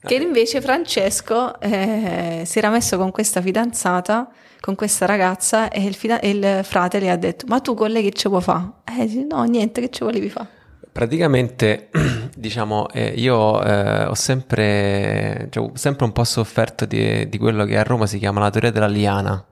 [0.02, 5.94] che invece Francesco eh, si era messo con questa fidanzata, con questa ragazza e il,
[5.94, 8.70] fida- il frate le ha detto ma tu con lei che ci vuoi fare?
[8.84, 10.59] Eh no, niente, che ci volevi fare?
[10.92, 11.88] Praticamente,
[12.36, 17.78] diciamo, eh, io eh, ho sempre, cioè, sempre un po' sofferto di, di quello che
[17.78, 19.44] a Roma si chiama la teoria della liana.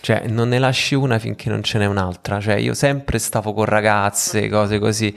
[0.00, 2.40] Cioè, non ne lasci una finché non ce n'è un'altra.
[2.40, 5.16] Cioè, io sempre stavo con ragazze, cose così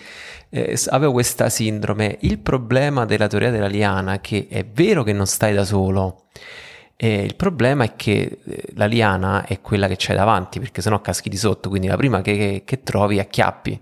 [0.49, 2.17] eh, avevo questa sindrome.
[2.21, 6.25] Il problema della teoria della liana è che è vero che non stai da solo.
[6.95, 10.99] Eh, il problema è che eh, la liana è quella che c'hai davanti, perché sennò
[11.01, 13.79] caschi di sotto, quindi la prima che, che, che trovi acchiappi.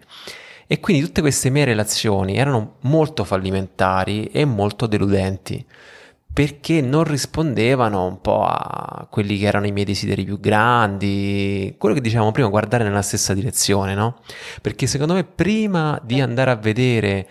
[0.68, 5.66] E quindi tutte queste mie relazioni erano molto fallimentari e molto deludenti
[6.36, 11.96] perché non rispondevano un po' a quelli che erano i miei desideri più grandi, quello
[11.96, 14.20] che dicevamo prima, guardare nella stessa direzione, no?
[14.62, 17.26] Perché secondo me prima di andare a vedere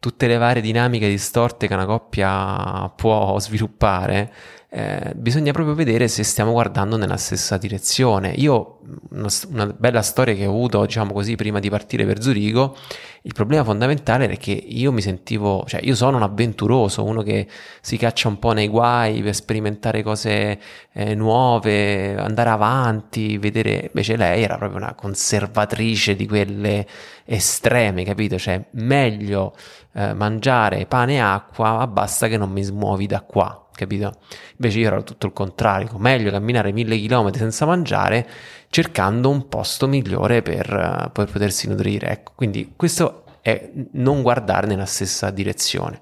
[0.00, 4.32] tutte le varie dinamiche distorte che una coppia può sviluppare,
[4.70, 8.30] eh, bisogna proprio vedere se stiamo guardando nella stessa direzione.
[8.36, 8.78] Io,
[9.10, 12.76] una, una, bella storia che ho avuto, diciamo così, prima di partire per Zurigo,
[13.22, 17.46] il problema fondamentale è che io mi sentivo, cioè io sono un avventuroso, uno che
[17.82, 20.58] si caccia un po' nei guai per sperimentare cose
[20.92, 26.86] eh, nuove, andare avanti, vedere, invece lei era proprio una conservatrice di quelle
[27.26, 28.38] estreme, capito?
[28.38, 29.54] Cioè meglio
[29.92, 34.12] eh, mangiare pane e acqua, ma basta che non mi smuovi da qua capito?
[34.56, 38.28] Invece io ero tutto il contrario, meglio camminare mille chilometri senza mangiare
[38.70, 42.10] cercando un posto migliore per, per potersi nutrire.
[42.10, 46.00] Ecco, quindi questo è non guardare nella stessa direzione.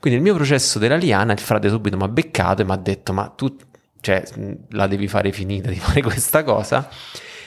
[0.00, 2.76] Quindi il mio processo della liana, il frate subito mi ha beccato e mi ha
[2.76, 3.54] detto ma tu
[4.00, 4.22] cioè,
[4.70, 6.88] la devi fare finita di fare questa cosa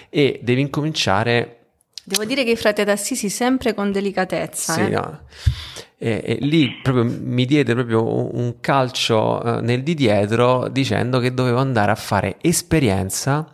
[0.10, 1.58] e devi incominciare...
[2.04, 4.74] Devo dire che i frati d'Assisi sempre con delicatezza.
[4.74, 4.89] Sì, eh?
[4.89, 5.19] no
[6.04, 11.32] e, e, lì proprio mi diede proprio un calcio eh, nel di dietro dicendo che
[11.32, 13.54] dovevo andare a fare esperienza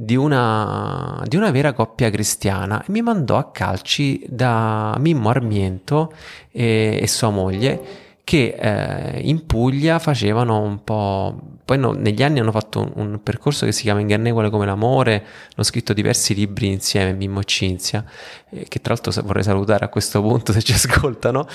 [0.00, 6.12] di una, di una vera coppia cristiana e mi mandò a calci da Mimmo Armiento
[6.52, 11.36] e, e sua moglie che eh, in Puglia facevano un po'...
[11.64, 15.14] Poi no, negli anni hanno fatto un, un, percorso che si chiama Ingannevole come l'amore,
[15.16, 18.04] hanno scritto diversi libri insieme, Mimmo e Cinzia,
[18.50, 21.48] eh, che tra l'altro vorrei salutare a questo punto se ci ascoltano,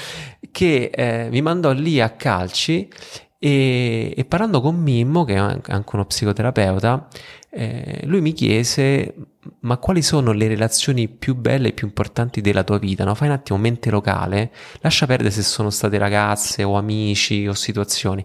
[0.52, 2.90] che eh, mi mandò lì a calci
[3.46, 7.10] e, e, parlando con Mimmo, che è anche uno psicoterapeuta,
[7.50, 9.14] eh, lui mi chiese
[9.62, 13.04] ma quali sono le relazioni più belle e più importanti della tua vita?
[13.04, 13.16] No?
[13.16, 18.24] Fai un attimo mente locale, lascia perdere se sono state ragazze o amici o situazioni.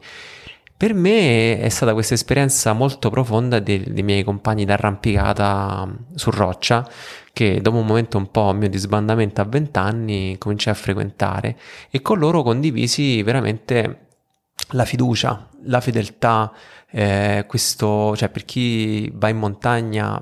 [0.76, 6.31] Per me è stata questa esperienza molto profonda dei, dei miei compagni d'arrampicata mm, su
[6.31, 6.88] roccia,
[7.33, 11.59] che dopo un momento un po' mio di sbandamento a vent'anni cominciai a frequentare
[11.90, 14.07] e con loro condivisi veramente
[14.70, 16.52] la fiducia, la fedeltà,
[16.90, 20.20] eh, questo, cioè per chi va in montagna,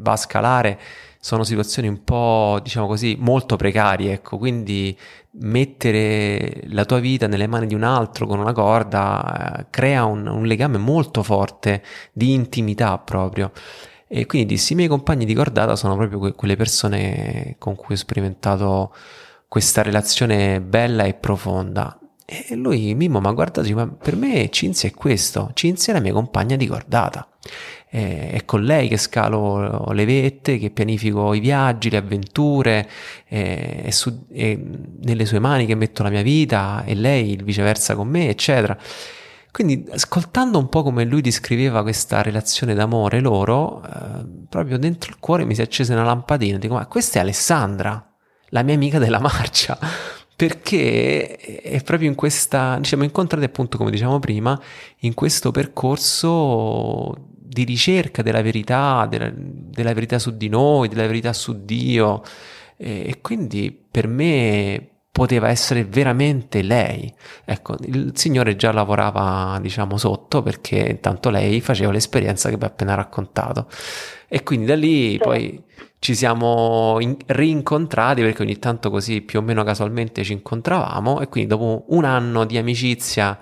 [0.00, 0.78] va a scalare,
[1.20, 4.96] sono situazioni un po', diciamo così, molto precarie, ecco, quindi
[5.40, 10.26] mettere la tua vita nelle mani di un altro con una corda eh, crea un,
[10.26, 11.82] un, legame molto forte
[12.12, 13.52] di intimità proprio.
[14.06, 17.94] E quindi dissi, i miei compagni di cordata sono proprio que- quelle persone con cui
[17.94, 18.94] ho sperimentato
[19.48, 21.98] questa relazione bella e profonda.
[22.30, 26.12] E lui, Mimmo, ma guardate, ma per me Cinzia è questo, Cinzia è la mia
[26.12, 27.26] compagna di cordata.
[27.88, 32.86] è con lei che scalo le vette, che pianifico i viaggi, le avventure,
[33.24, 34.58] è, è, su, è
[35.04, 38.76] nelle sue mani che metto la mia vita e lei il viceversa con me, eccetera.
[39.50, 45.18] Quindi ascoltando un po' come lui descriveva questa relazione d'amore loro, eh, proprio dentro il
[45.18, 48.06] cuore mi si è accesa una lampadina, dico ma questa è Alessandra,
[48.50, 49.78] la mia amica della marcia
[50.38, 54.56] perché è proprio in questa, diciamo, incontrate appunto, come diciamo prima,
[54.98, 61.32] in questo percorso di ricerca della verità, della, della verità su di noi, della verità
[61.32, 62.22] su Dio.
[62.76, 67.12] E, e quindi per me poteva essere veramente lei.
[67.44, 72.68] Ecco, il Signore già lavorava, diciamo, sotto perché intanto lei faceva l'esperienza che vi ho
[72.68, 73.66] appena raccontato.
[74.28, 75.18] E quindi da lì sì.
[75.18, 75.64] poi
[75.98, 81.28] ci siamo in- rincontrati perché ogni tanto così più o meno casualmente ci incontravamo e
[81.28, 83.38] quindi dopo un anno di amicizia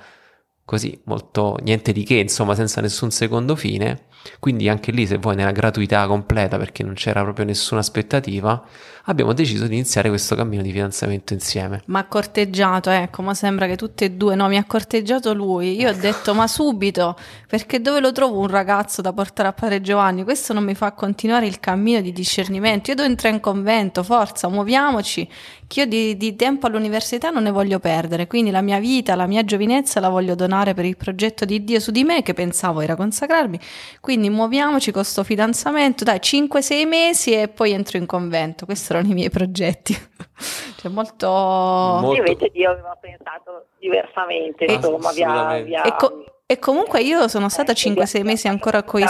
[0.64, 4.04] così molto niente di che insomma senza nessun secondo fine
[4.40, 8.60] Quindi anche lì, se vuoi, nella gratuità completa, perché non c'era proprio nessuna aspettativa,
[9.06, 11.82] abbiamo deciso di iniziare questo cammino di fidanzamento insieme.
[11.86, 15.76] Ma ha corteggiato, ecco, ma sembra che tutte e due, no, mi ha corteggiato lui.
[15.76, 17.16] Io ho detto, ma subito,
[17.48, 20.24] perché dove lo trovo un ragazzo da portare a padre Giovanni?
[20.24, 22.90] Questo non mi fa continuare il cammino di discernimento.
[22.90, 25.28] Io devo entrare in convento, forza, muoviamoci,
[25.66, 29.26] che io di, di tempo all'università non ne voglio perdere, quindi la mia vita, la
[29.26, 32.80] mia giovinezza la voglio donare per il progetto di Dio su di me, che pensavo
[32.80, 33.58] era consacrarmi.
[34.00, 38.64] Quindi muoviamoci con questo fidanzamento, dai, 5-6 mesi e poi entro in convento.
[38.64, 39.94] Questo erano i miei progetti.
[40.76, 41.28] cioè molto...
[41.28, 42.14] molto...
[42.14, 45.82] Invece Dio aveva pensato diversamente, e, insomma, via, via...
[45.82, 49.04] E, co- e, comunque io sono stata eh, 5-6 mesi ancora coi...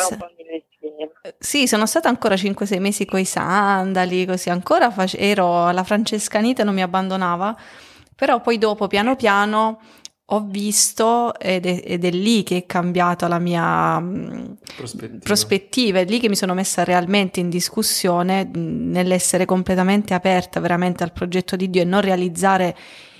[1.39, 4.49] Sì, sono stata ancora 5-6 mesi coi sandali, così.
[4.49, 7.55] Ancora face- ero alla francescanita, non mi abbandonava,
[8.15, 9.81] però poi dopo piano piano
[10.31, 15.19] ho visto ed è, ed è, lì che è cambiata la mia mm, prospettiva.
[15.23, 21.05] prospettiva, è lì che mi sono messa realmente in discussione mm, nell'essere completamente aperta veramente
[21.05, 22.77] al progetto di Dio e non realizzare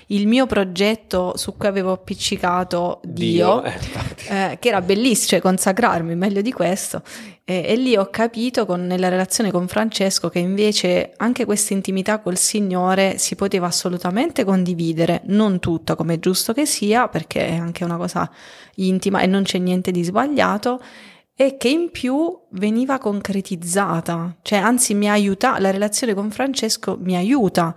[0.07, 5.41] il mio progetto su cui avevo appiccicato Dio, Dio eh, eh, che era bellissimo, cioè
[5.41, 7.01] consacrarmi, meglio di questo.
[7.43, 12.19] E, e lì ho capito con, nella relazione con Francesco che invece anche questa intimità
[12.19, 17.55] col Signore si poteva assolutamente condividere, non tutta come è giusto che sia, perché è
[17.55, 18.29] anche una cosa
[18.75, 20.81] intima e non c'è niente di sbagliato
[21.39, 27.15] e che in più veniva concretizzata, cioè anzi mi aiuta, la relazione con Francesco mi
[27.15, 27.75] aiuta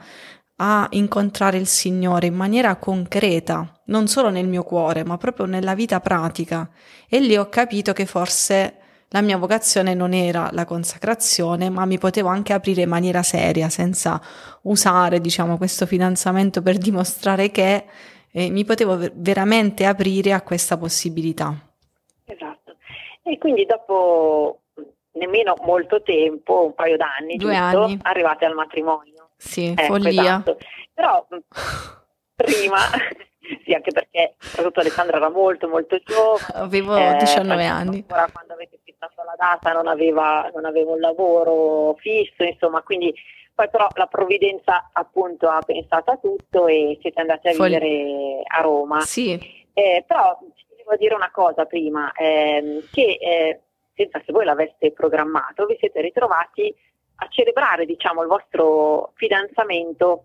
[0.62, 5.74] a incontrare il Signore in maniera concreta, non solo nel mio cuore, ma proprio nella
[5.74, 6.68] vita pratica.
[7.08, 8.76] E lì ho capito che forse
[9.08, 13.70] la mia vocazione non era la consacrazione, ma mi potevo anche aprire in maniera seria,
[13.70, 14.20] senza
[14.62, 17.86] usare, diciamo, questo fidanzamento per dimostrare che
[18.30, 21.54] eh, mi potevo veramente aprire a questa possibilità.
[22.26, 22.76] Esatto.
[23.22, 24.60] E quindi dopo
[25.12, 27.98] nemmeno molto tempo, un paio d'anni, Due giusto, anni.
[28.02, 29.19] arrivate al matrimonio.
[29.40, 30.20] Sì, ecco, follia.
[30.20, 30.58] Esatto.
[30.92, 31.26] Però
[32.36, 32.78] prima,
[33.64, 36.44] sì, anche perché soprattutto Alessandra era molto molto giovane.
[36.52, 37.96] Avevo eh, 19 anni.
[37.96, 43.14] Ancora quando avete fissato la data non aveva, non aveva un lavoro fisso, insomma, quindi
[43.54, 48.42] poi però la provvidenza appunto ha pensato a tutto e siete andati a Fol- vivere
[48.46, 49.00] a Roma.
[49.00, 49.38] Sì.
[49.72, 50.38] Eh, però
[50.76, 53.60] devo dire una cosa prima, ehm, che eh,
[53.94, 56.74] senza che voi l'aveste programmato, vi siete ritrovati
[57.22, 60.24] a celebrare diciamo, il vostro fidanzamento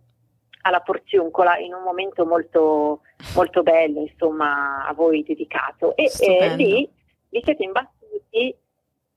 [0.61, 3.01] alla Porziuncola in un momento molto,
[3.35, 5.95] molto bello, insomma, a voi dedicato.
[5.95, 6.89] E eh, lì
[7.29, 8.55] vi siete imbattuti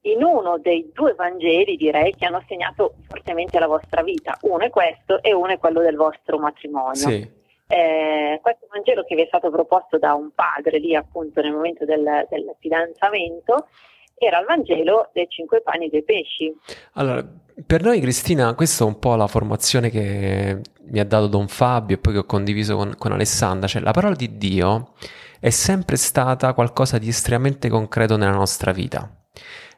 [0.03, 4.37] in uno dei due Vangeli, direi, che hanno segnato fortemente la vostra vita.
[4.43, 6.95] Uno è questo e uno è quello del vostro matrimonio.
[6.95, 7.37] Sì.
[7.67, 11.85] Eh, questo Vangelo che vi è stato proposto da un padre lì appunto nel momento
[11.85, 13.69] del, del fidanzamento
[14.19, 16.53] era il Vangelo dei cinque pani e dei pesci.
[16.95, 17.27] Allora,
[17.67, 21.97] per noi Cristina, questa è un po' la formazione che mi ha dato Don Fabio
[21.97, 24.93] e poi che ho condiviso con, con Alessandra, cioè la parola di Dio
[25.41, 29.11] è sempre stata qualcosa di estremamente concreto nella nostra vita,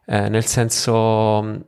[0.07, 1.66] eh, nel senso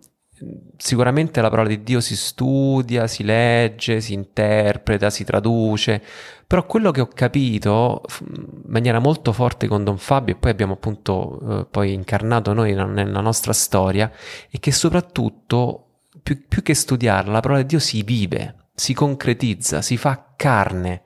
[0.76, 6.02] sicuramente la parola di Dio si studia, si legge, si interpreta, si traduce,
[6.46, 10.74] però quello che ho capito in maniera molto forte con Don Fabio e poi abbiamo
[10.74, 14.10] appunto eh, poi incarnato noi nella nostra storia
[14.50, 15.86] è che soprattutto
[16.22, 21.02] più, più che studiarla la parola di Dio si vive, si concretizza, si fa carne.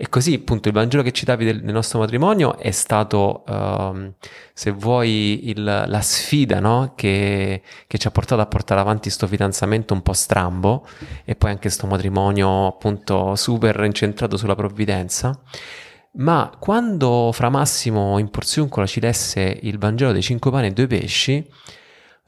[0.00, 4.12] E così appunto il Vangelo che citavi del, del nostro matrimonio è stato, uh,
[4.52, 6.92] se vuoi, il, la sfida no?
[6.94, 10.86] che, che, ci ha portato a portare avanti questo fidanzamento un po' strambo
[11.24, 15.36] e poi anche questo matrimonio appunto super incentrato sulla provvidenza.
[16.12, 20.86] Ma quando Fra Massimo in Porziuncola ci lesse il Vangelo dei cinque pani e due
[20.86, 21.44] pesci,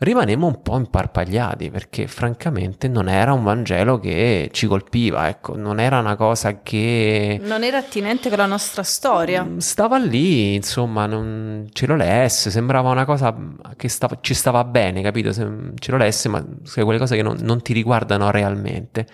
[0.01, 5.79] rimanemmo un po' imparpagliati perché francamente non era un Vangelo che ci colpiva, ecco, non
[5.79, 7.39] era una cosa che...
[7.43, 9.45] Non era attinente con la nostra storia.
[9.45, 11.69] Mm, stava lì, insomma, non...
[11.73, 13.37] ce lo lesse, sembrava una cosa
[13.77, 14.19] che stava...
[14.23, 15.33] ci stava bene, capito?
[15.33, 15.47] Se...
[15.79, 19.07] Ce lo lesse, ma quelle cose che non, non ti riguardano realmente.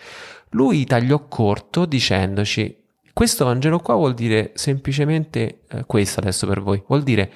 [0.51, 6.83] Lui tagliò corto dicendoci, questo Vangelo qua vuol dire semplicemente eh, questo adesso per voi,
[6.87, 7.33] vuol dire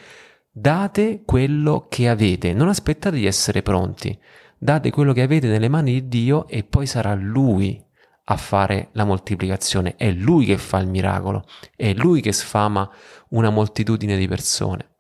[0.61, 4.15] Date quello che avete, non aspettate di essere pronti.
[4.59, 7.83] Date quello che avete nelle mani di Dio e poi sarà Lui
[8.25, 9.97] a fare la moltiplicazione.
[9.97, 12.87] È Lui che fa il miracolo, è Lui che sfama
[13.31, 14.97] una moltitudine di persone.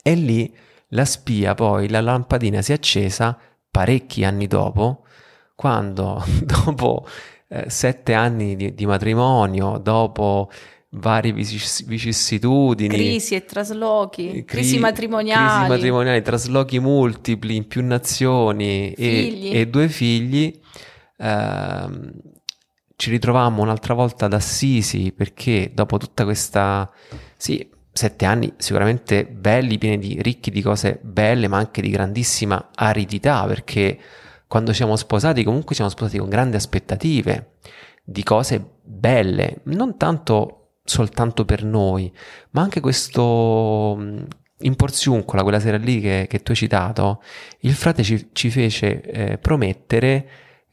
[0.00, 0.56] E lì
[0.90, 3.36] la spia, poi la lampadina si è accesa
[3.68, 5.02] parecchi anni dopo,
[5.56, 7.04] quando dopo
[7.48, 10.48] eh, sette anni di, di matrimonio, dopo
[10.90, 18.92] varie vicissitudini, crisi e traslochi, cri- crisi matrimoniali, crisi matrimoniali, traslochi multipli in più nazioni
[18.92, 20.58] e, e, due figli.
[21.18, 22.12] Ehm,
[22.96, 26.90] ci ritrovammo un'altra volta ad Assisi perché dopo tutta questa,
[27.36, 32.70] sì, sette anni sicuramente belli, pieni di ricchi di cose belle, ma anche di grandissima
[32.74, 33.98] aridità perché
[34.48, 37.56] quando siamo sposati comunque siamo sposati con grandi aspettative
[38.02, 42.12] di cose belle, non tanto soltanto per noi,
[42.50, 43.96] ma anche questo
[44.60, 47.22] in Porziuncola, quella sera lì che, che tu hai citato,
[47.60, 50.28] il frate ci, ci fece eh, promettere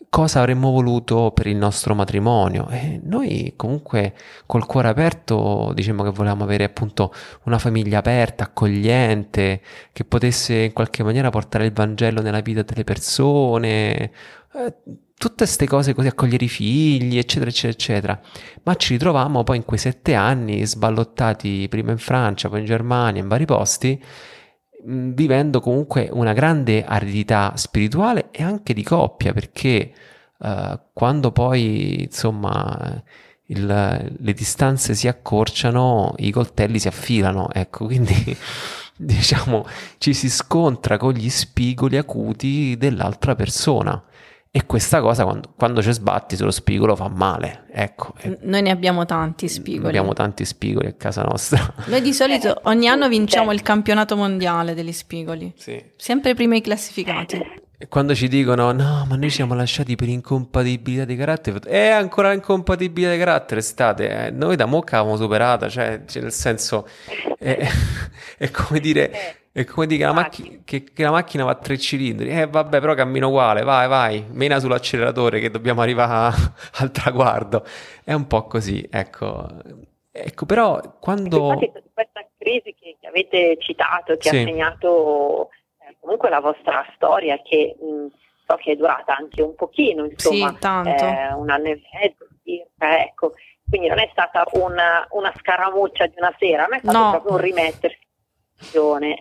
[0.09, 2.69] cosa avremmo voluto per il nostro matrimonio.
[2.69, 7.13] E noi comunque col cuore aperto diciamo che volevamo avere appunto
[7.43, 9.61] una famiglia aperta, accogliente,
[9.91, 14.11] che potesse in qualche maniera portare il Vangelo nella vita delle persone,
[14.53, 14.73] eh,
[15.17, 18.21] tutte queste cose così, accogliere i figli, eccetera, eccetera, eccetera.
[18.63, 23.21] Ma ci ritrovammo poi in quei sette anni sballottati prima in Francia, poi in Germania,
[23.21, 24.01] in vari posti,
[24.85, 29.93] vivendo comunque una grande aridità spirituale e anche di coppia, perché
[30.37, 33.03] uh, quando poi insomma
[33.47, 33.65] il,
[34.17, 38.35] le distanze si accorciano, i coltelli si affilano, ecco, quindi
[38.97, 39.65] diciamo
[39.97, 44.01] ci si scontra con gli spigoli acuti dell'altra persona.
[44.57, 47.65] E questa cosa quando, quando ci sbatti sullo spigolo fa male.
[47.73, 48.13] Ecco.
[48.43, 49.87] Noi ne abbiamo tanti spigoli.
[49.87, 51.73] Abbiamo tanti spigoli a casa nostra.
[51.87, 55.51] Noi di solito ogni anno vinciamo il campionato mondiale degli spigoli.
[55.57, 55.83] Sì.
[55.97, 57.63] Sempre prima i classificati.
[57.77, 61.89] E quando ci dicono no, ma noi ci siamo lasciati per incompatibilità di carattere, è
[61.89, 64.27] ancora incompatibilità di carattere, state.
[64.27, 66.87] Eh, noi da Mocca avevamo superata, cioè, cioè nel senso,
[67.37, 67.67] è,
[68.39, 69.11] è come dire
[69.55, 72.27] è come dire che la, macch- che, che la, macchina va a tre cilindri.
[72.27, 73.63] Eh, vabbè, però cammino uguale.
[73.63, 76.35] Vai, vai, mena sull'acceleratore che dobbiamo arrivare
[76.79, 77.63] al traguardo.
[78.03, 79.47] È un po' così, ecco.
[80.11, 81.53] Ecco, però quando...
[81.53, 84.35] Infatti, questa crisi che, che, avete citato, che sì.
[84.35, 85.49] ha segnato
[85.79, 88.07] eh, comunque la vostra storia, che mh,
[88.45, 91.05] so che è durata anche un pochino, insomma, sì, tanto.
[91.05, 93.35] Eh, un anno e mezzo circa, ecco.
[93.69, 97.09] Quindi non è stata una, una scaramuccia di una sera, ma è stato no.
[97.11, 98.04] proprio un rimettersi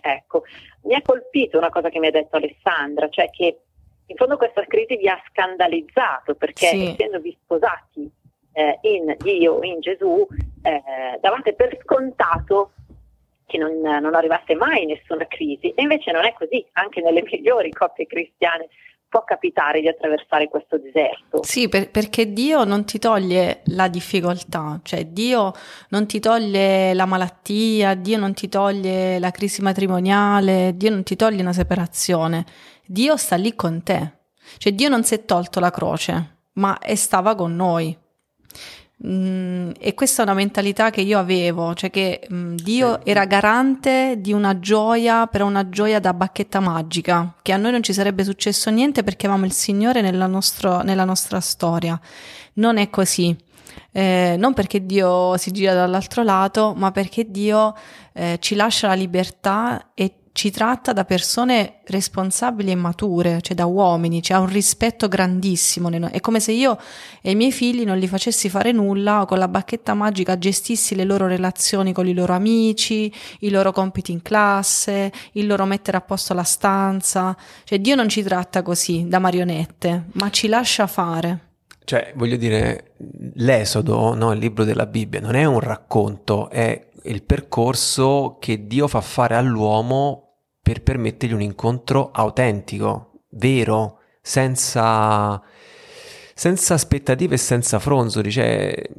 [0.01, 0.43] Ecco,
[0.83, 3.59] mi ha colpito una cosa che mi ha detto Alessandra, cioè che
[4.07, 6.89] in fondo questa crisi vi ha scandalizzato perché sì.
[6.91, 8.09] essendovi sposati
[8.53, 10.25] eh, in Dio, in Gesù,
[10.61, 12.71] eh, davate per scontato
[13.45, 17.71] che non, non arrivasse mai nessuna crisi e invece non è così, anche nelle migliori
[17.71, 18.69] coppie cristiane
[19.07, 21.43] può capitare di attraversare questo deserto.
[21.43, 25.53] Sì, per, perché Dio non ti toglie la difficoltà, cioè Dio
[25.89, 31.15] non ti toglie la malattia, Dio non ti toglie la crisi matrimoniale, Dio non ti
[31.15, 32.45] toglie una separazione,
[32.85, 34.11] Dio sta lì con te.
[34.57, 37.97] Cioè Dio non si è tolto la croce, ma stava con noi.
[39.05, 44.15] Mm, e questa è una mentalità che io avevo, cioè che mm, Dio era garante
[44.19, 48.23] di una gioia, però una gioia da bacchetta magica, che a noi non ci sarebbe
[48.23, 51.99] successo niente perché avevamo il Signore nella, nostro, nella nostra storia.
[52.53, 53.35] Non è così.
[53.91, 57.73] Eh, non perché Dio si gira dall'altro lato, ma perché Dio
[58.13, 63.67] eh, ci lascia la libertà e ci tratta da persone responsabili e mature, cioè da
[63.67, 65.89] uomini, cioè un rispetto grandissimo.
[65.89, 66.77] È come se io
[67.21, 70.93] e i miei figli non li facessi fare nulla o con la bacchetta magica gestissi
[70.93, 73.09] le loro relazioni con i loro amici,
[73.39, 77.33] i loro compiti in classe, il loro mettere a posto la stanza.
[77.63, 81.51] Cioè Dio non ci tratta così da marionette, ma ci lascia fare.
[81.85, 82.95] Cioè, voglio dire,
[83.35, 88.89] l'Esodo, no, il libro della Bibbia, non è un racconto, è il percorso che Dio
[88.89, 90.24] fa fare all'uomo
[90.65, 95.39] per permettergli un incontro autentico, vero, senza,
[96.33, 98.31] senza aspettative e senza fronzoli.
[98.31, 98.89] Cioè,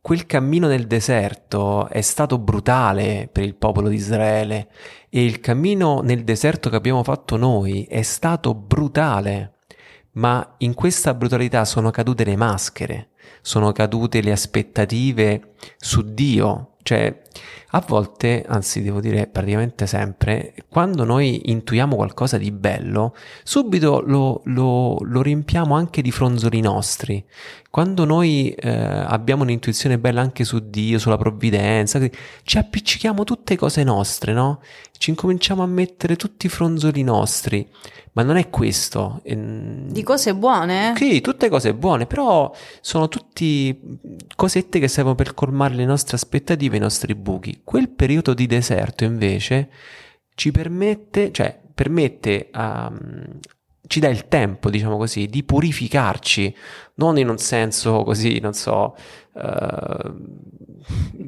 [0.00, 4.68] quel cammino nel deserto è stato brutale per il popolo di Israele
[5.08, 9.58] e il cammino nel deserto che abbiamo fatto noi è stato brutale,
[10.14, 13.10] ma in questa brutalità sono cadute le maschere,
[13.42, 17.22] sono cadute le aspettative su Dio, cioè
[17.70, 24.40] a volte, anzi devo dire praticamente sempre, quando noi intuiamo qualcosa di bello, subito lo,
[24.44, 27.24] lo, lo riempiamo anche di fronzoli nostri.
[27.68, 32.00] Quando noi eh, abbiamo un'intuizione bella anche su Dio, sulla provvidenza,
[32.42, 34.60] ci appiccichiamo tutte cose nostre, no?
[34.96, 37.68] Ci incominciamo a mettere tutti i fronzoli nostri.
[38.12, 39.20] Ma non è questo.
[39.22, 40.94] Di cose buone?
[40.96, 43.78] Sì, tutte cose buone, però sono tutte
[44.34, 47.62] cosette che servono per colmare le nostre aspettative, i nostri buchi.
[47.64, 49.68] Quel periodo di deserto invece
[50.36, 52.92] ci permette, cioè permette a,
[53.88, 56.54] ci dà il tempo, diciamo così, di purificarci,
[56.94, 58.94] non in un senso così, non so,
[59.32, 60.14] uh,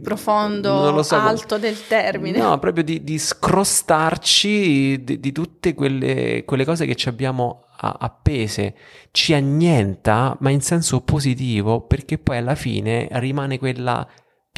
[0.01, 2.39] profondo, so, alto del termine.
[2.39, 8.75] No, proprio di, di scrostarci di, di tutte quelle, quelle, cose che ci abbiamo appese,
[9.11, 14.07] ci annienta, ma in senso positivo, perché poi alla fine rimane quella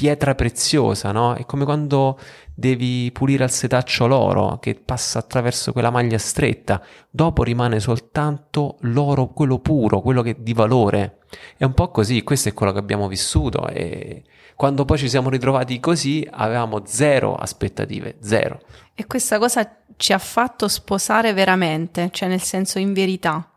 [0.01, 1.35] pietra preziosa, no?
[1.35, 2.19] È come quando
[2.55, 9.27] devi pulire al setaccio l'oro che passa attraverso quella maglia stretta, dopo rimane soltanto l'oro,
[9.27, 11.19] quello puro, quello che di valore.
[11.55, 14.25] È un po' così, questo è quello che abbiamo vissuto e
[14.57, 18.63] quando poi ci siamo ritrovati così avevamo zero aspettative, zero.
[18.95, 23.51] E questa cosa ci ha fatto sposare veramente, cioè nel senso in verità.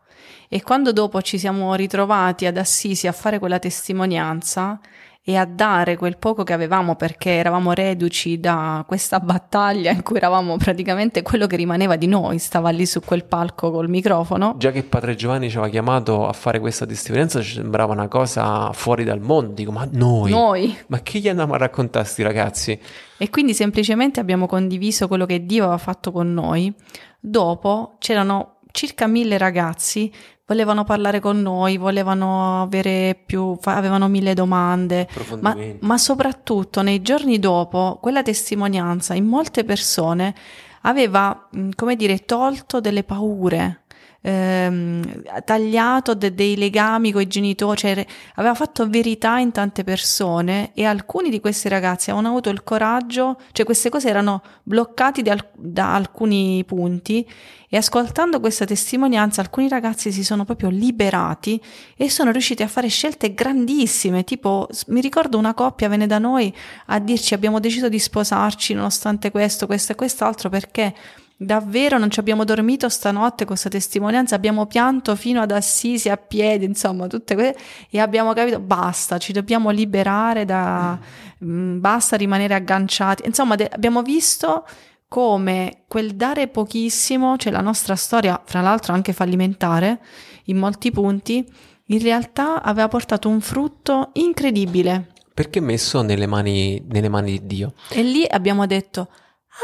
[0.50, 4.78] E quando dopo ci siamo ritrovati ad Assisi a fare quella testimonianza,
[5.26, 10.16] e a dare quel poco che avevamo perché eravamo reduci da questa battaglia in cui
[10.16, 14.54] eravamo praticamente quello che rimaneva di noi, stava lì su quel palco col microfono.
[14.58, 18.70] Già che Padre Giovanni ci aveva chiamato a fare questa testimonianza ci sembrava una cosa
[18.74, 20.30] fuori dal mondo, dico ma noi?
[20.30, 20.76] Noi?
[20.88, 22.78] Ma che gli andiamo a raccontare sti ragazzi?
[23.16, 26.70] E quindi semplicemente abbiamo condiviso quello che Dio aveva fatto con noi.
[27.18, 30.12] Dopo c'erano circa mille ragazzi
[30.46, 35.08] volevano parlare con noi, volevano avere più, avevano mille domande,
[35.40, 40.34] ma, ma soprattutto nei giorni dopo quella testimonianza in molte persone
[40.82, 43.83] aveva, come dire, tolto delle paure,
[44.24, 48.06] ehm, tagliato de- dei legami con i genitori, cioè
[48.36, 53.38] aveva fatto verità in tante persone e alcuni di questi ragazzi avevano avuto il coraggio,
[53.52, 57.28] cioè queste cose erano bloccate al- da alcuni punti
[57.68, 61.60] e ascoltando questa testimonianza alcuni ragazzi si sono proprio liberati
[61.96, 66.54] e sono riusciti a fare scelte grandissime, tipo mi ricordo una coppia venne da noi
[66.86, 70.94] a dirci abbiamo deciso di sposarci nonostante questo, questo e quest'altro perché
[71.36, 76.16] Davvero non ci abbiamo dormito stanotte con questa testimonianza, abbiamo pianto fino ad Assisi a
[76.16, 77.58] piedi, insomma, tutte queste
[77.90, 80.96] e abbiamo capito basta, ci dobbiamo liberare da
[81.44, 81.80] mm.
[81.80, 83.26] basta rimanere agganciati.
[83.26, 84.64] Insomma, de- abbiamo visto
[85.08, 90.00] come quel dare pochissimo, cioè la nostra storia, fra l'altro anche fallimentare
[90.44, 91.44] in molti punti,
[91.88, 95.12] in realtà aveva portato un frutto incredibile.
[95.34, 97.74] Perché messo nelle mani, nelle mani di Dio.
[97.90, 99.08] E lì abbiamo detto,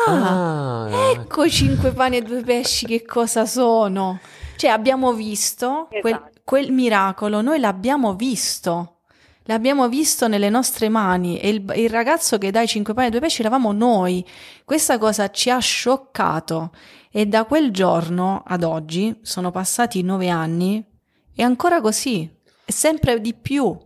[0.07, 4.20] Ah, ah, ecco cinque pani e due pesci che cosa sono.
[4.57, 6.01] Cioè abbiamo visto esatto.
[6.01, 8.97] quel, quel, miracolo, noi l'abbiamo visto.
[9.45, 13.11] L'abbiamo visto nelle nostre mani e il, il ragazzo che dà i cinque pani e
[13.11, 14.24] due pesci eravamo noi.
[14.64, 16.70] Questa cosa ci ha scioccato
[17.11, 20.84] e da quel giorno ad oggi sono passati nove anni
[21.34, 22.30] e ancora così,
[22.64, 23.76] sempre di più.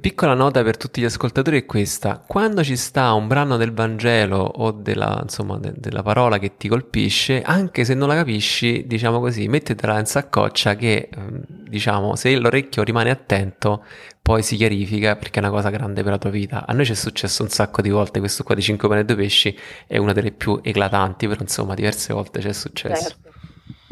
[0.00, 4.38] Piccola nota per tutti gli ascoltatori è questa: quando ci sta un brano del Vangelo
[4.38, 9.20] o della, insomma, de- della parola che ti colpisce, anche se non la capisci, diciamo
[9.20, 13.84] così, mettetela in saccoccia che, ehm, diciamo, se l'orecchio rimane attento,
[14.20, 16.64] poi si chiarifica perché è una cosa grande per la tua vita.
[16.66, 19.04] A noi ci è successo un sacco di volte, questo qua di 5 pane e
[19.04, 23.08] 2 pesci è una delle più eclatanti, però insomma diverse volte ci è successo.
[23.08, 23.27] Certo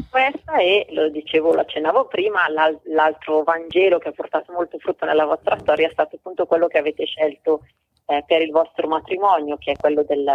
[0.09, 5.05] questa e, lo dicevo, lo accennavo prima, l'al- l'altro Vangelo che ha portato molto frutto
[5.05, 7.61] nella vostra storia è stato appunto quello che avete scelto
[8.05, 10.25] eh, per il vostro matrimonio, che è quello del,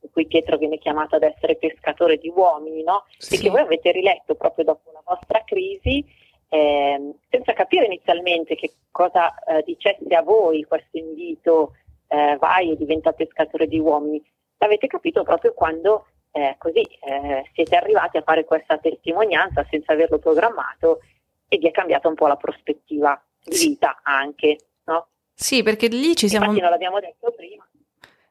[0.00, 3.04] in cui Pietro viene chiamato ad essere pescatore di uomini, no?
[3.18, 3.36] Sì.
[3.36, 6.04] E che voi avete riletto proprio dopo la vostra crisi,
[6.48, 11.72] eh, senza capire inizialmente che cosa eh, dicesse a voi questo invito,
[12.08, 14.22] eh, vai e diventa pescatore di uomini,
[14.58, 20.18] l'avete capito proprio quando eh, così eh, siete arrivati a fare questa testimonianza senza averlo
[20.18, 21.00] programmato
[21.46, 25.08] e vi è cambiata un po' la prospettiva di vita anche, no?
[25.34, 26.46] Sì, perché lì ci siamo...
[26.46, 27.66] Infatti non l'abbiamo detto prima.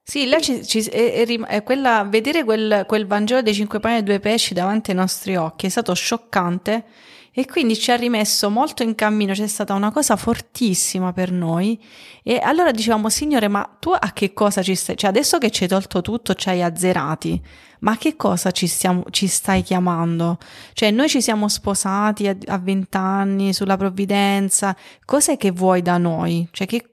[0.04, 4.00] Sì, là ci, ci, è, è, è quella, vedere quel, quel Vangelo dei cinque pani
[4.00, 6.84] e due pesci davanti ai nostri occhi è stato scioccante
[7.34, 11.82] e quindi ci ha rimesso molto in cammino, c'è stata una cosa fortissima per noi
[12.24, 15.64] e allora dicevamo Signore ma tu a che cosa ci stai, cioè adesso che ci
[15.64, 17.42] hai tolto tutto ci hai azzerati,
[17.80, 20.38] ma a che cosa ci, stiamo, ci stai chiamando?
[20.74, 24.76] Cioè noi ci siamo sposati a vent'anni sulla provvidenza,
[25.06, 26.48] cos'è che vuoi da noi?
[26.52, 26.91] Cioè che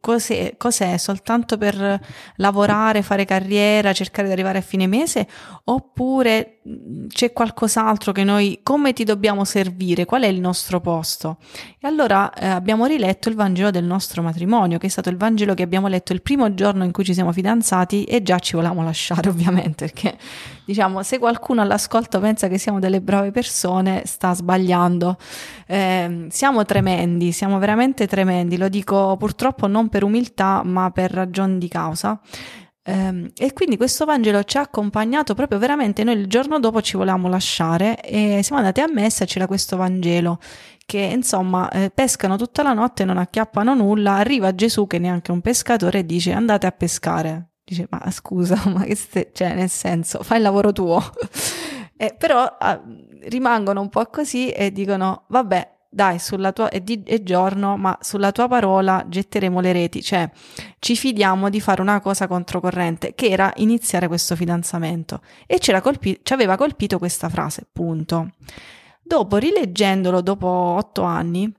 [0.00, 0.96] cos'è, cos'è?
[0.96, 2.00] Soltanto per
[2.36, 5.26] lavorare, fare carriera, cercare di arrivare a fine mese?
[5.64, 6.60] Oppure
[7.08, 10.04] c'è qualcos'altro che noi, come ti dobbiamo servire?
[10.04, 11.38] Qual è il nostro posto?
[11.80, 15.54] E allora eh, abbiamo riletto il Vangelo del nostro matrimonio, che è stato il Vangelo
[15.54, 18.82] che abbiamo letto il primo giorno in cui ci siamo fidanzati e già ci volevamo
[18.84, 20.16] lasciare ovviamente, perché
[20.64, 25.16] diciamo se qualcuno all'ascolto pensa che siamo delle brave persone, sta sbagliando.
[25.66, 31.58] Eh, siamo tremendi, siamo veramente tremendi, lo dico purtroppo non per umiltà ma per ragioni
[31.58, 32.20] di causa.
[32.82, 36.02] Ehm, e quindi questo Vangelo ci ha accompagnato proprio veramente.
[36.04, 39.76] Noi il giorno dopo ci volevamo lasciare e siamo andati a messa e c'era questo
[39.76, 40.38] Vangelo
[40.86, 44.14] che insomma eh, pescano tutta la notte, non acchiappano nulla.
[44.14, 47.50] Arriva Gesù che neanche un pescatore e dice andate a pescare.
[47.64, 51.00] Dice ma scusa, ma che stai, cioè nel senso fai il lavoro tuo.
[51.96, 52.80] eh, però eh,
[53.28, 57.98] rimangono un po' così e dicono vabbè dai, sulla tua, è, di, è, giorno, ma
[58.00, 60.30] sulla tua parola getteremo le reti, cioè
[60.78, 65.20] ci fidiamo di fare una cosa controcorrente, che era iniziare questo fidanzamento.
[65.46, 68.34] E colpi, ci aveva colpito questa frase, punto.
[69.02, 71.52] Dopo, rileggendolo dopo otto anni,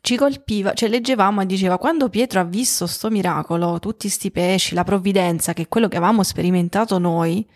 [0.00, 4.74] ci colpiva, cioè leggevamo e diceva quando Pietro ha visto sto miracolo, tutti sti pesci,
[4.74, 7.46] la provvidenza, che è quello che avevamo sperimentato noi,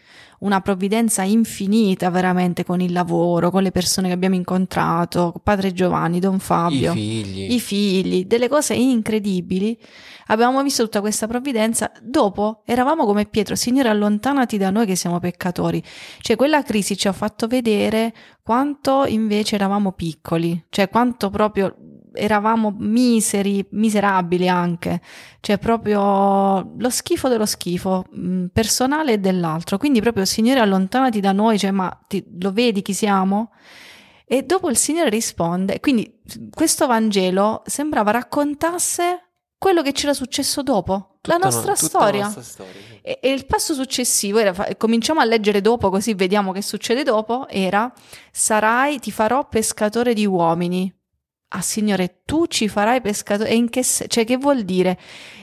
[0.41, 6.21] una provvidenza infinita veramente con il lavoro, con le persone che abbiamo incontrato, Padre Giovanni,
[6.21, 9.77] Don Fabio, i figli, i figli delle cose incredibili.
[10.27, 11.91] Abbiamo visto tutta questa provvidenza.
[12.03, 15.83] Dopo eravamo come Pietro, Signore, allontanati da noi che siamo peccatori.
[16.21, 21.75] Cioè, quella crisi ci ha fatto vedere quanto invece eravamo piccoli, cioè quanto proprio
[22.19, 25.01] eravamo miseri, miserabili anche,
[25.41, 29.79] cioè proprio lo schifo dello schifo, mm, personale e dell'altro.
[29.79, 33.53] Quindi proprio Signore allontanati da noi, cioè ma ti, lo vedi chi siamo?
[34.27, 39.23] E dopo il Signore risponde, quindi questo Vangelo sembrava raccontasse
[39.57, 42.21] quello che c'era successo dopo, tutta la nostra no, storia.
[42.21, 46.53] La nostra storia e, e, il passo successivo era, cominciamo a leggere dopo così vediamo
[46.53, 47.91] che succede dopo, era
[48.31, 50.95] sarai, ti farò pescatore di uomini.
[51.51, 53.49] Ah Signore, tu ci farai pescatore.
[53.49, 54.99] E in che, cioè, che vuol dire?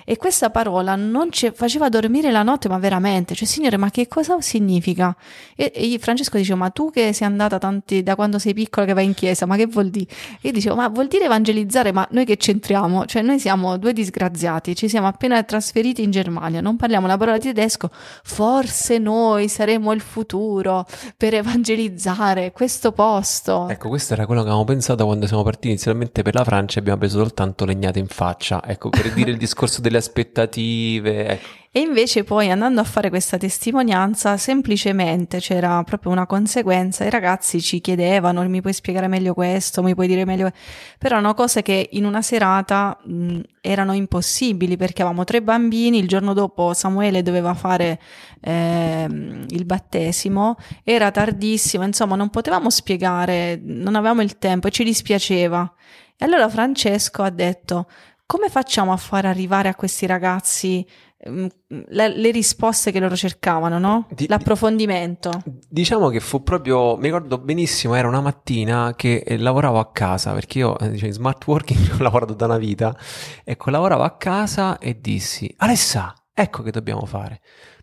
[0.07, 3.33] E questa parola non ci faceva dormire la notte, ma veramente.
[3.33, 5.15] Cioè, Signore, ma che cosa significa?
[5.55, 8.93] E, e Francesco diceva, ma tu che sei andata tanti, da quando sei piccolo che
[8.93, 10.05] vai in chiesa, ma che vuol dire?
[10.41, 13.07] E io dicevo, ma vuol dire evangelizzare, ma noi che c'entriamo?
[13.07, 17.39] Cioè, noi siamo due disgraziati, ci siamo appena trasferiti in Germania, non parliamo la parola
[17.39, 20.85] tedesco, forse noi saremo il futuro
[21.17, 23.67] per evangelizzare questo posto.
[23.69, 26.99] Ecco, questo era quello che avevamo pensato quando siamo partiti inizialmente per la Francia abbiamo
[26.99, 28.63] preso soltanto legnate in faccia.
[28.65, 31.27] Ecco, per dire il discorso delle aspettative.
[31.27, 31.47] Ecco.
[31.77, 37.61] E invece poi andando a fare questa testimonianza, semplicemente c'era proprio una conseguenza, i ragazzi
[37.61, 40.49] ci chiedevano, mi puoi spiegare meglio questo, mi puoi dire meglio...
[40.97, 46.07] Però erano cose che in una serata mh, erano impossibili perché avevamo tre bambini, il
[46.07, 47.99] giorno dopo Samuele doveva fare
[48.39, 54.85] eh, il battesimo, era tardissimo, insomma non potevamo spiegare, non avevamo il tempo e ci
[54.85, 55.73] dispiaceva.
[56.17, 57.87] E allora Francesco ha detto,
[58.25, 60.87] come facciamo a far arrivare a questi ragazzi
[61.25, 64.07] le, le risposte che loro cercavano, no?
[64.11, 65.31] Di, L'approfondimento.
[65.67, 70.33] Diciamo che fu proprio, mi ricordo benissimo, era una mattina che eh, lavoravo a casa,
[70.33, 72.95] perché io diciamo, in smart working ho lavorato da una vita,
[73.43, 77.41] ecco, lavoravo a casa e dissi, Alessa, ecco che dobbiamo fare.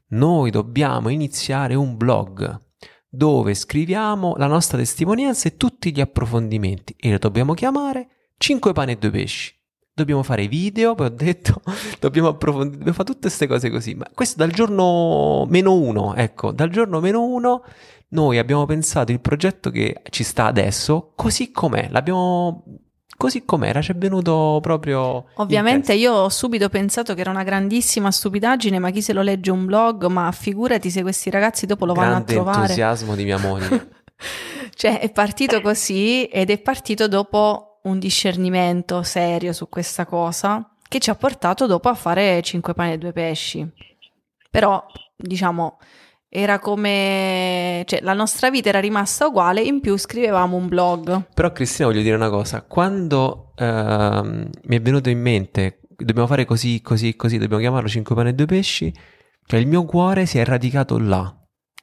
[0.09, 2.61] Noi dobbiamo iniziare un blog
[3.09, 8.93] dove scriviamo la nostra testimonianza e tutti gli approfondimenti e lo dobbiamo chiamare 5 pani
[8.93, 9.62] e 2 pesci
[9.95, 11.61] dobbiamo fare video, poi ho detto,
[12.01, 13.95] dobbiamo approfondire, dobbiamo fare tutte queste cose così.
[13.95, 17.65] Ma questo dal giorno meno uno, ecco, dal giorno meno uno
[18.09, 22.65] noi abbiamo pensato il progetto che ci sta adesso così com'è, l'abbiamo
[23.17, 25.27] così com'era, ci è venuto proprio.
[25.35, 29.51] Ovviamente io ho subito pensato che era una grandissima stupidaggine, ma chi se lo legge
[29.51, 32.61] un blog, ma figurati se questi ragazzi dopo lo Grande vanno a trovare.
[32.63, 33.89] entusiasmo di mia moglie.
[34.75, 40.99] cioè è partito così ed è partito dopo un discernimento serio su questa cosa che
[40.99, 43.67] ci ha portato dopo a fare 5 pani e 2 pesci.
[44.51, 44.85] Però,
[45.17, 45.79] diciamo,
[46.29, 47.83] era come...
[47.87, 51.29] cioè la nostra vita era rimasta uguale, in più scrivevamo un blog.
[51.35, 56.45] Però Cristina voglio dire una cosa, quando uh, mi è venuto in mente dobbiamo fare
[56.45, 58.95] così, così, così, dobbiamo chiamarlo 5 pani e 2 pesci,
[59.47, 61.35] cioè il mio cuore si è radicato là,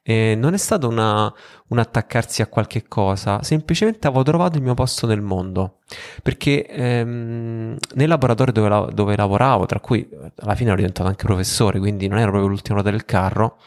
[0.02, 1.32] e non è stato una,
[1.68, 5.80] un attaccarsi a qualche cosa, semplicemente avevo trovato il mio posto nel mondo.
[6.24, 11.26] Perché ehm, nel laboratorio dove, la, dove, lavoravo, tra cui alla fine ero diventato anche
[11.26, 13.58] professore, quindi non ero proprio l'ultima ruota del carro,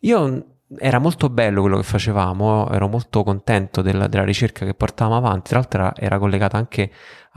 [0.00, 0.44] io
[0.76, 5.50] era molto bello quello che facevamo, ero molto contento della, della ricerca che portavamo avanti,
[5.50, 6.90] tra l'altro era, collegata anche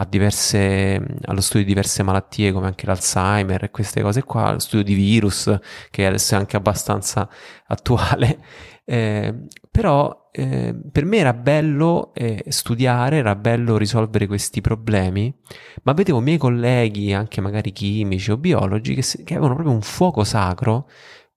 [0.09, 4.83] diverse, allo studio di diverse malattie come anche l'Alzheimer e queste cose qua, allo studio
[4.83, 5.59] di virus
[5.89, 7.29] che adesso è anche abbastanza
[7.67, 8.39] attuale,
[8.83, 15.33] eh, però eh, per me era bello eh, studiare, era bello risolvere questi problemi,
[15.83, 20.23] ma vedevo miei colleghi, anche magari chimici o biologi, che, che avevano proprio un fuoco
[20.25, 20.87] sacro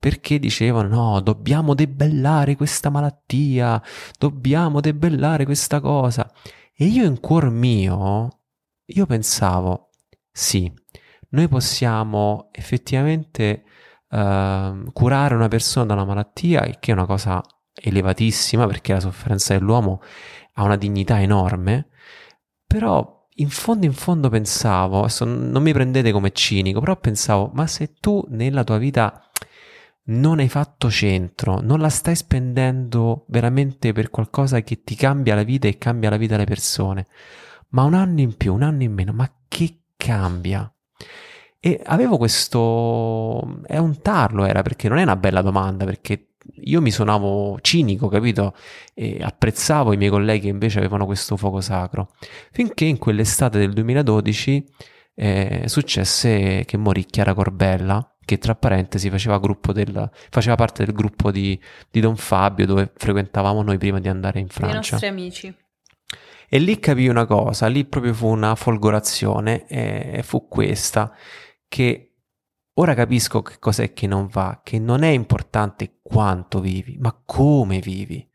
[0.05, 3.83] perché dicevano no, dobbiamo debellare questa malattia,
[4.19, 6.31] dobbiamo debellare questa cosa.
[6.75, 8.41] E io in cuor mio
[8.85, 9.89] io pensavo,
[10.31, 10.71] sì,
[11.31, 13.65] noi possiamo effettivamente
[14.11, 17.43] uh, curare una persona da una malattia, che è una cosa
[17.73, 20.03] elevatissima perché la sofferenza dell'uomo
[20.53, 21.89] ha una dignità enorme,
[22.67, 27.67] però in fondo in fondo pensavo, adesso non mi prendete come cinico, però pensavo, ma
[27.67, 29.31] se tu nella tua vita
[30.07, 35.45] non hai fatto centro, non la stai spendendo veramente per qualcosa che ti cambia la
[35.45, 37.07] vita e cambia la vita delle persone,
[37.71, 40.71] ma un anno in più, un anno in meno, ma che cambia?
[41.59, 43.63] E avevo questo...
[43.65, 46.35] è un tarlo era, perché non è una bella domanda, perché
[46.65, 48.55] io mi suonavo cinico, capito?
[48.93, 52.11] E apprezzavo i miei colleghi che invece avevano questo fuoco sacro.
[52.53, 54.67] Finché in quell'estate del 2012
[55.15, 59.41] eh, successe che morì Chiara Corbella, che tra parentesi faceva,
[59.73, 61.61] del, faceva parte del gruppo di,
[61.91, 64.73] di, Don Fabio dove frequentavamo noi prima di andare in Francia.
[64.73, 65.57] I nostri amici.
[66.49, 71.13] E lì capì una cosa, lì proprio fu una folgorazione e fu questa
[71.67, 72.15] che
[72.75, 77.81] ora capisco che cos'è che non va, che non è importante quanto vivi, ma come
[77.81, 78.29] vivi.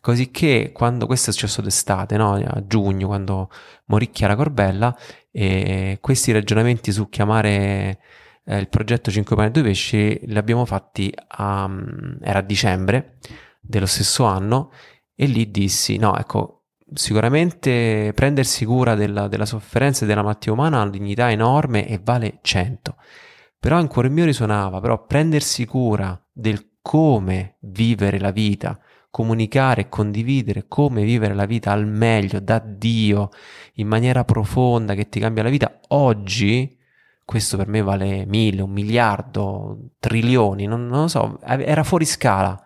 [0.00, 2.34] Così che quando questo è successo d'estate, no?
[2.34, 3.48] a giugno, quando
[3.86, 4.96] morì Chiara Corbella,
[5.30, 8.00] e questi ragionamenti su chiamare
[8.44, 11.70] eh, il progetto 5 pane e 2 pesci li abbiamo fatti a,
[12.20, 13.18] era a dicembre
[13.60, 14.72] dello stesso anno
[15.14, 20.78] e lì dissi no ecco sicuramente prendersi cura della, della sofferenza e della malattia umana
[20.78, 22.96] ha una dignità enorme e vale 100
[23.58, 28.78] però in cuore mio risuonava però prendersi cura del come vivere la vita
[29.08, 33.28] comunicare e condividere come vivere la vita al meglio da Dio
[33.74, 36.80] in maniera profonda che ti cambia la vita oggi
[37.32, 42.62] questo per me vale mille, un miliardo, trilioni, non, non lo so, era fuori scala.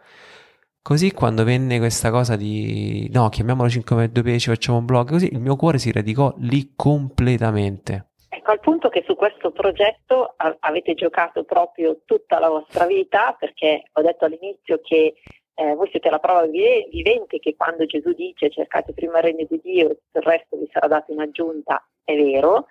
[0.82, 5.38] Così quando venne questa cosa di no, chiamiamolo 5x2 ci facciamo un blog, così il
[5.38, 8.08] mio cuore si radicò lì completamente.
[8.28, 13.84] Ecco, al punto che su questo progetto avete giocato proprio tutta la vostra vita, perché
[13.92, 15.14] ho detto all'inizio che
[15.54, 19.60] eh, voi siete la prova vivente che quando Gesù dice cercate prima il regno di
[19.62, 22.66] Dio e tutto il resto vi sarà dato in aggiunta, è vero,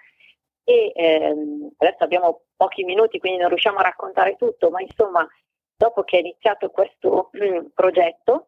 [0.65, 5.25] e ehm, adesso abbiamo pochi minuti quindi non riusciamo a raccontare tutto, ma insomma
[5.77, 8.47] dopo che è iniziato questo mm, progetto,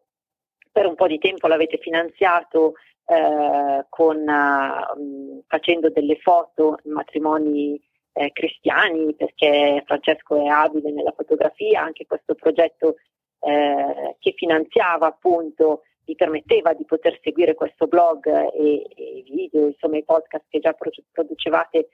[0.70, 2.74] per un po' di tempo l'avete finanziato
[3.06, 7.80] eh, con, uh, facendo delle foto, matrimoni
[8.12, 12.96] eh, cristiani, perché Francesco è abile nella fotografia, anche questo progetto
[13.40, 19.98] eh, che finanziava appunto vi permetteva di poter seguire questo blog e, i video, insomma
[19.98, 20.74] i podcast che già
[21.12, 21.88] producevate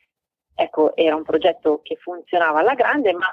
[0.55, 3.28] ecco, era un progetto che funzionava alla grande, ma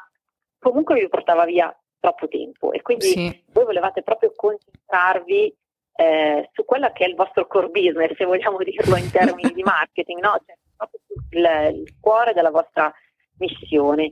[0.59, 3.43] comunque vi portava via troppo tempo e quindi sì.
[3.51, 5.55] voi volevate proprio concentrarvi
[5.93, 9.63] eh, su quello che è il vostro core business, se vogliamo dirlo in termini di
[9.63, 10.41] marketing, no?
[10.45, 10.99] cioè, proprio
[11.30, 12.91] il, il cuore della vostra
[13.38, 14.11] missione.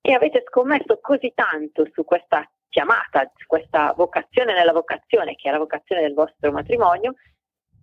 [0.00, 5.52] E avete scommesso così tanto su questa chiamata, su questa vocazione nella vocazione, che è
[5.52, 7.14] la vocazione del vostro matrimonio,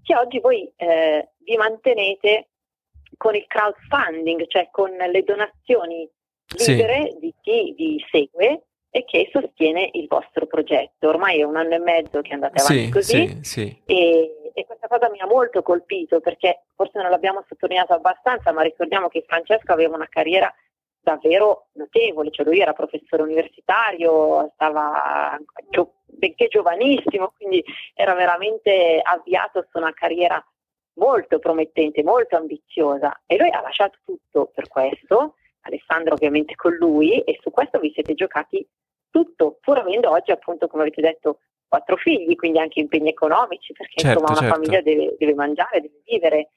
[0.04, 1.58] che oggi voi eh, vi
[3.18, 6.10] con il crowdfunding, cioè con le donazioni
[6.58, 7.18] libere sì.
[7.20, 11.08] di chi vi segue e che sostiene il vostro progetto.
[11.08, 14.88] Ormai è un anno e mezzo che andate avanti sì, così sì, e, e, questa
[14.88, 19.72] cosa mi ha molto colpito perché forse non l'abbiamo sottolineato abbastanza, ma ricordiamo che Francesco
[19.72, 20.54] aveva una carriera
[21.02, 25.38] davvero notevole, cioè lui era professore universitario, stava
[26.06, 27.64] benché giovanissimo, quindi
[27.96, 30.44] era veramente avviato su una carriera
[30.94, 37.20] molto promettente, molto ambiziosa e lui ha lasciato tutto per questo, Alessandro ovviamente con lui
[37.22, 38.68] e su questo vi siete giocati
[39.10, 44.02] tutto, pur avendo oggi appunto come avete detto quattro figli, quindi anche impegni economici perché
[44.02, 44.56] certo, insomma una certo.
[44.56, 46.50] famiglia deve, deve mangiare, deve vivere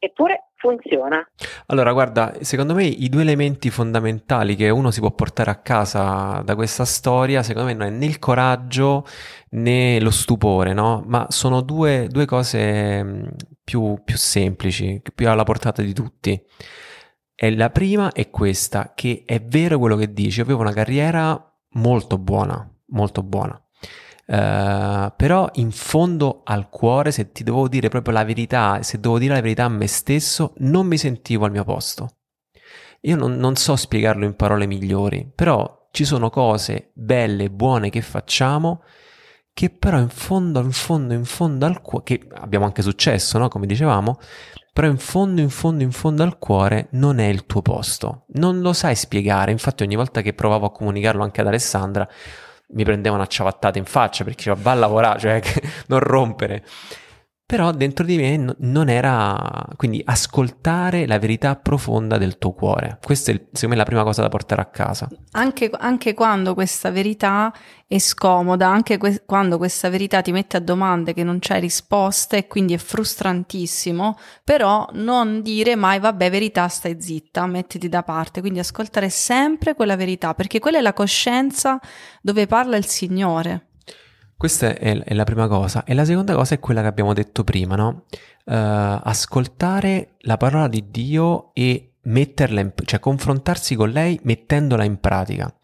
[0.00, 1.24] eppure funziona.
[1.66, 6.42] Allora, guarda, secondo me i due elementi fondamentali che uno si può portare a casa
[6.44, 9.04] da questa storia, secondo me non è né il coraggio
[9.50, 11.04] né lo stupore, no?
[11.06, 13.26] Ma sono due, due cose mm,
[13.62, 16.42] più, più semplici, più alla portata di tutti.
[17.34, 21.42] E la prima è questa, che è vero quello che dici, avevo una carriera
[21.74, 23.62] molto buona, molto buona.
[24.30, 29.18] Uh, però in fondo al cuore, se ti devo dire proprio la verità, se devo
[29.18, 32.18] dire la verità a me stesso, non mi sentivo al mio posto.
[33.00, 38.02] Io non, non so spiegarlo in parole migliori, però ci sono cose belle, buone che
[38.02, 38.84] facciamo,
[39.52, 43.48] che però in fondo, in fondo, in fondo al cuore, che abbiamo anche successo, no?
[43.48, 44.16] Come dicevamo,
[44.72, 48.26] però in fondo, in fondo, in fondo al cuore non è il tuo posto.
[48.34, 49.50] Non lo sai spiegare.
[49.50, 52.08] Infatti, ogni volta che provavo a comunicarlo anche ad Alessandra,
[52.72, 55.40] mi prendeva una ciabattata in faccia perché diceva va a lavorare, cioè
[55.88, 56.64] non rompere.
[57.50, 63.00] Però dentro di me non era, quindi ascoltare la verità profonda del tuo cuore.
[63.02, 65.08] Questa è, secondo me, la prima cosa da portare a casa.
[65.32, 67.52] Anche, anche quando questa verità
[67.88, 72.36] è scomoda, anche que- quando questa verità ti mette a domande che non c'è risposta
[72.36, 78.38] e quindi è frustrantissimo, però non dire mai vabbè verità stai zitta, mettiti da parte,
[78.38, 81.80] quindi ascoltare sempre quella verità, perché quella è la coscienza
[82.22, 83.69] dove parla il Signore.
[84.40, 85.84] Questa è, è, la prima cosa.
[85.84, 88.04] E la seconda cosa è quella che abbiamo detto prima, no?
[88.46, 94.98] Uh, ascoltare la parola di Dio e metterla in, cioè confrontarsi con lei mettendola in
[94.98, 95.54] pratica.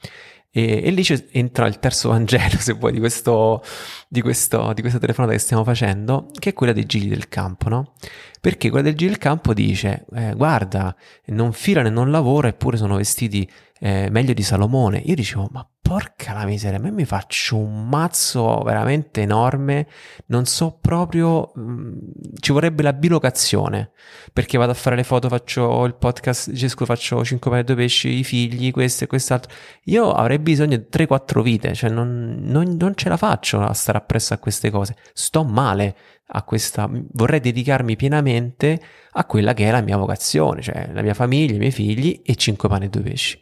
[0.50, 3.64] E, e lì entra il terzo Vangelo, se vuoi, di, questo,
[4.08, 7.70] di, questo, di questa telefonata che stiamo facendo, che è quella dei giri del campo,
[7.70, 7.94] no?
[8.40, 10.94] Perché quella del giri del campo dice, eh, guarda,
[11.26, 13.48] non filano e non lavoro, eppure sono vestiti
[13.80, 14.98] eh, meglio di Salomone.
[14.98, 19.86] Io dicevo, ma porca la miseria, a me mi faccio un mazzo veramente enorme,
[20.26, 21.98] non so proprio, mh, mm,
[22.40, 23.92] ci vorrebbe la bilocazione,
[24.32, 28.18] perché vado a fare le foto, faccio il podcast, Gesco, faccio 5 paio di pesci,
[28.18, 29.52] i figli, questo e quest'altro.
[29.84, 33.98] Io avrei bisogno di 3-4 vite, cioè non, non, non ce la faccio a stare
[33.98, 35.94] appresso a queste cose, sto male
[36.28, 38.80] a questa, vorrei dedicarmi pienamente
[39.12, 42.34] a quella che è la mia vocazione, cioè la mia famiglia, i miei figli e
[42.34, 43.40] 5 pane e 2 pesci.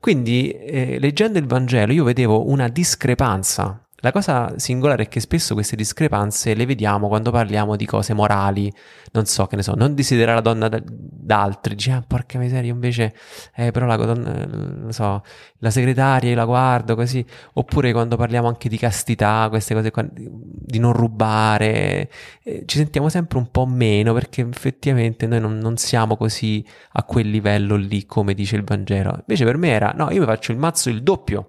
[0.00, 5.54] Quindi, eh, leggendo il Vangelo, io vedevo una discrepanza la cosa singolare è che spesso
[5.54, 8.72] queste discrepanze le vediamo quando parliamo di cose morali,
[9.12, 12.38] non so, che ne so, non desiderare la donna da, da altri, dice, ah, porca
[12.38, 13.14] miseria, invece,
[13.54, 15.22] eh, però la, donna, non so,
[15.58, 17.24] la segretaria, io la guardo così,
[17.54, 22.10] oppure quando parliamo anche di castità, queste cose qua, di non rubare,
[22.42, 27.02] eh, ci sentiamo sempre un po' meno perché effettivamente noi non, non siamo così a
[27.04, 29.16] quel livello lì come dice il Vangelo.
[29.20, 31.48] Invece per me era, no, io mi faccio il mazzo il doppio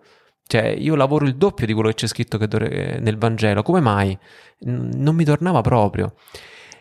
[0.52, 3.80] cioè, io lavoro il doppio di quello che c'è scritto che dovre- nel Vangelo, come
[3.80, 4.20] mai?
[4.64, 6.14] non mi tornava proprio.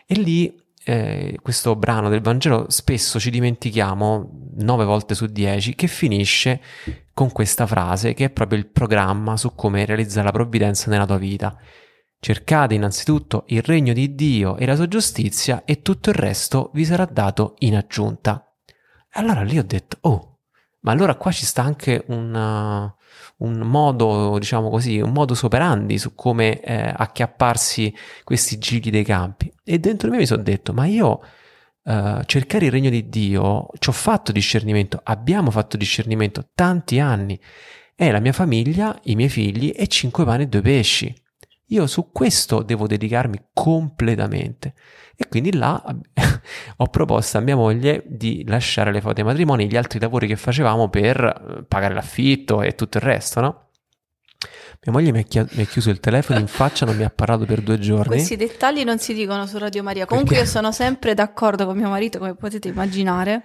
[0.05, 0.53] E lì,
[0.83, 6.59] eh, questo brano del Vangelo, spesso ci dimentichiamo, nove volte su dieci, che finisce
[7.13, 11.17] con questa frase che è proprio il programma su come realizzare la provvidenza nella tua
[11.17, 11.57] vita.
[12.19, 16.83] Cercate innanzitutto il regno di Dio e la sua giustizia e tutto il resto vi
[16.83, 18.53] sarà dato in aggiunta.
[19.11, 20.39] Allora lì ho detto, oh,
[20.81, 22.93] ma allora qua ci sta anche una,
[23.41, 29.51] un modo, diciamo così, un modus operandi su come eh, acchiapparsi questi giri dei campi.
[29.63, 31.21] E dentro di me mi sono detto, ma io
[31.83, 37.39] eh, cercare il regno di Dio, ci ho fatto discernimento, abbiamo fatto discernimento tanti anni.
[37.95, 41.13] È la mia famiglia, i miei figli e cinque pani e due pesci.
[41.71, 44.73] Io su questo devo dedicarmi completamente.
[45.15, 45.81] E quindi là
[46.77, 50.27] ho proposto a mia moglie di lasciare le foto ai matrimoni e gli altri lavori
[50.27, 53.70] che facevamo per eh, pagare l'affitto e tutto il resto, no?
[54.83, 57.11] Mia moglie mi ha, chi- mi ha, chiuso il telefono in faccia, non mi ha
[57.11, 58.15] parlato per due giorni.
[58.15, 60.07] Questi dettagli non si dicono su Radio Maria.
[60.07, 60.49] Comunque Perché?
[60.49, 63.43] io sono sempre d'accordo con mio marito, come potete immaginare.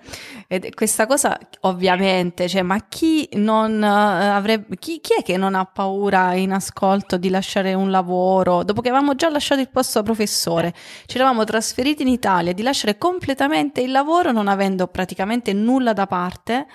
[0.49, 5.55] Ed questa cosa, ovviamente, cioè, ma chi non uh, avrebbe, chi, chi, è che non
[5.55, 8.62] ha paura in ascolto di lasciare un lavoro?
[8.62, 10.72] Dopo che avevamo già lasciato il posto da professore,
[11.05, 16.07] ci eravamo trasferiti in Italia, di lasciare completamente il lavoro non avendo praticamente nulla da
[16.07, 16.66] parte,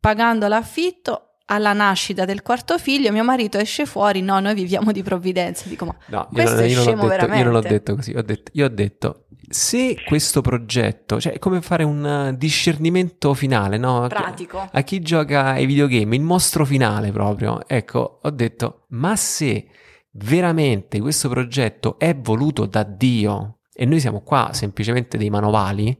[0.00, 5.02] pagando l'affitto alla nascita del quarto figlio, mio marito esce fuori, no, noi viviamo di
[5.02, 5.68] provvidenza.
[5.68, 8.50] Dico, ma no, questo non, io, non detto, io non l'ho detto così, ho detto,
[8.54, 14.06] io ho detto, se questo progetto, cioè è come fare un discernimento finale, no?
[14.08, 14.68] Pratico.
[14.70, 19.68] A chi gioca ai videogame, il mostro finale proprio, ecco, ho detto, ma se
[20.12, 25.96] veramente questo progetto è voluto da Dio e noi siamo qua semplicemente dei manovali,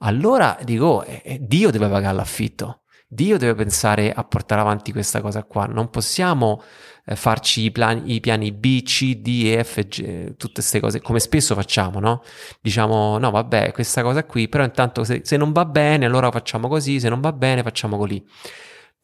[0.00, 2.80] allora dico, eh, eh Dio deve pagare l'affitto
[3.14, 5.66] Dio deve pensare a portare avanti questa cosa qua.
[5.66, 6.62] Non possiamo
[7.06, 11.00] eh, farci i, plan- i, piani B, C, D, E, F, G, tutte queste cose,
[11.00, 12.22] come spesso facciamo, no?
[12.60, 16.68] Diciamo, no, vabbè, questa cosa qui, però intanto se, se non va bene, allora facciamo
[16.68, 18.22] così, se non va bene, facciamo così.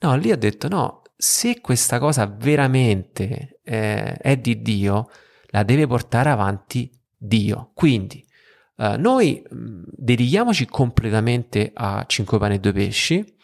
[0.00, 5.08] No, lì ho detto, no, se questa cosa veramente eh, è di Dio,
[5.48, 7.70] la deve portare avanti Dio.
[7.74, 8.24] Quindi,
[8.76, 13.36] eh, noi mh, dedichiamoci completamente a 5 pane e 2 pesci,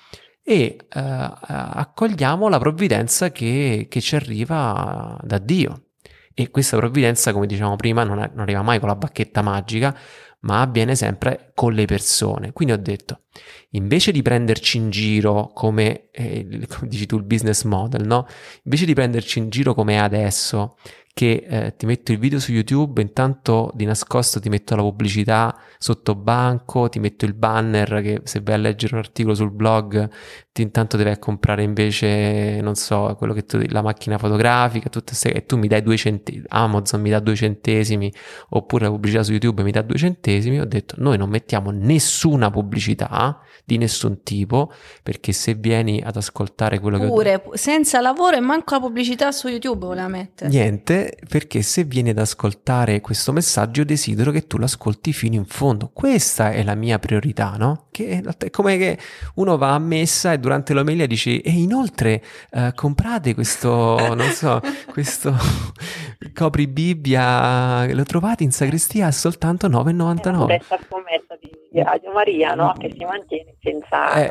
[0.48, 5.86] e uh, accogliamo la provvidenza che, che, ci arriva da Dio.
[6.32, 9.92] E questa provvidenza, come dicevamo prima, non, è, non, arriva mai con la bacchetta magica,
[10.40, 12.52] ma avviene sempre con le persone.
[12.52, 13.22] Quindi ho detto,
[13.70, 18.28] invece di prenderci in giro come, eh, come dici tu, il business model, no?
[18.62, 20.76] Invece di prenderci in giro come è adesso,
[21.16, 25.58] che eh, ti metto il video su YouTube, intanto di nascosto ti metto la pubblicità
[25.78, 30.10] sotto banco, ti metto il banner che se vai a leggere un articolo sul blog
[30.56, 35.28] ti intanto devi comprare invece, non so, quello che tu, la macchina fotografica, tutte se,
[35.28, 38.10] e tu mi dai due centesimi, Amazon mi dà due centesimi,
[38.48, 42.50] oppure la pubblicità su YouTube mi dà due centesimi, ho detto noi non mettiamo nessuna
[42.50, 47.38] pubblicità di nessun tipo, perché se vieni ad ascoltare quello Pure, che...
[47.40, 50.48] Pure, senza lavoro e manco la pubblicità su YouTube voleva mettere.
[50.48, 55.90] Niente, perché se vieni ad ascoltare questo messaggio desidero che tu l'ascolti fino in fondo.
[55.92, 57.86] Questa è la mia priorità, no?
[57.90, 58.98] Che è come che
[59.34, 64.60] uno va a messa e durante l'omelia dici e inoltre uh, comprate questo, non so,
[64.92, 65.34] questo
[66.34, 70.44] copri Bibbia, lo trovate in sagrestia a soltanto 9,99.
[70.44, 72.72] Questa scommessa di Radio Maria, no?
[72.78, 74.24] Che si mantiene senza...
[74.24, 74.30] Eh,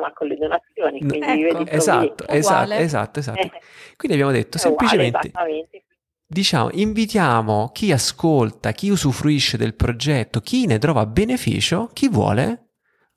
[0.00, 0.98] ma con le donazioni.
[0.98, 3.38] Quindi ecco, esatto, esatto, esatto, esatto.
[3.38, 3.50] Eh,
[3.96, 5.68] quindi abbiamo detto semplicemente uguale,
[6.26, 12.64] diciamo, invitiamo chi ascolta, chi usufruisce del progetto, chi ne trova beneficio, chi vuole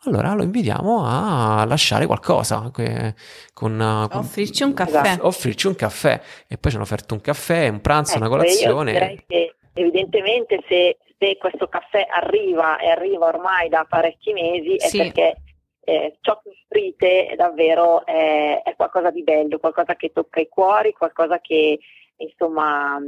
[0.06, 3.14] allora lo invitiamo a lasciare qualcosa con,
[3.54, 5.18] con, offrirci un caffè.
[5.22, 6.22] Offrirci un caffè.
[6.48, 8.92] E poi ci hanno offerto un caffè un pranzo ecco, una colazione.
[8.92, 14.76] io direi che evidentemente se, se, questo caffè arriva e arriva ormai da parecchi mesi
[14.76, 14.98] è sì.
[14.98, 15.36] perché
[15.84, 20.92] eh, ciò che offrite davvero è, è, qualcosa di bello qualcosa che tocca i cuori
[20.94, 21.80] qualcosa che
[22.18, 23.00] insomma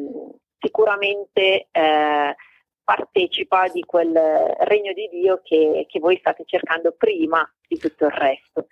[0.60, 2.36] sicuramente eh,
[2.84, 8.12] partecipa di quel regno di Dio che, che, voi state cercando prima di tutto il
[8.12, 8.68] resto.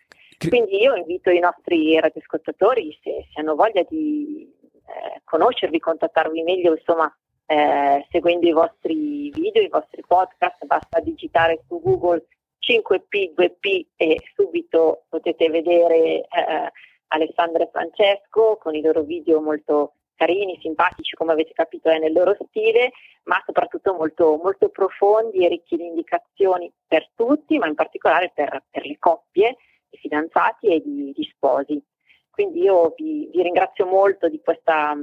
[0.49, 6.73] Quindi io invito i nostri radioascoltatori, se, se hanno voglia di eh, conoscervi, contattarvi meglio,
[6.73, 7.15] insomma,
[7.45, 12.25] eh, seguendo i vostri video, i vostri podcast, basta digitare su Google
[12.59, 16.71] 5P, 2P e subito potete vedere eh,
[17.09, 22.11] Alessandra e Francesco con i loro video molto carini, simpatici, come avete capito è nel
[22.11, 22.91] loro stile,
[23.23, 28.63] ma soprattutto molto, molto profondi e ricchi di indicazioni per tutti, ma in particolare per,
[28.69, 29.55] per le coppie,
[29.89, 31.81] i fidanzati e di, di sposi.
[32.29, 34.93] Quindi io vi, vi, ringrazio molto di questa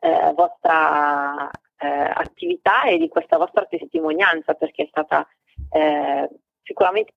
[0.00, 1.48] eh, vostra
[1.78, 5.26] eh, attività e di questa vostra testimonianza perché è stata
[5.70, 6.28] eh,
[6.62, 7.12] sicuramente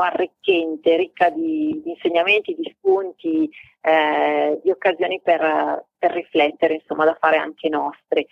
[0.00, 7.16] arricchente, ricca di, di, insegnamenti, di spunti, eh, di occasioni per, per, riflettere, insomma, da
[7.18, 8.26] fare anche nostre.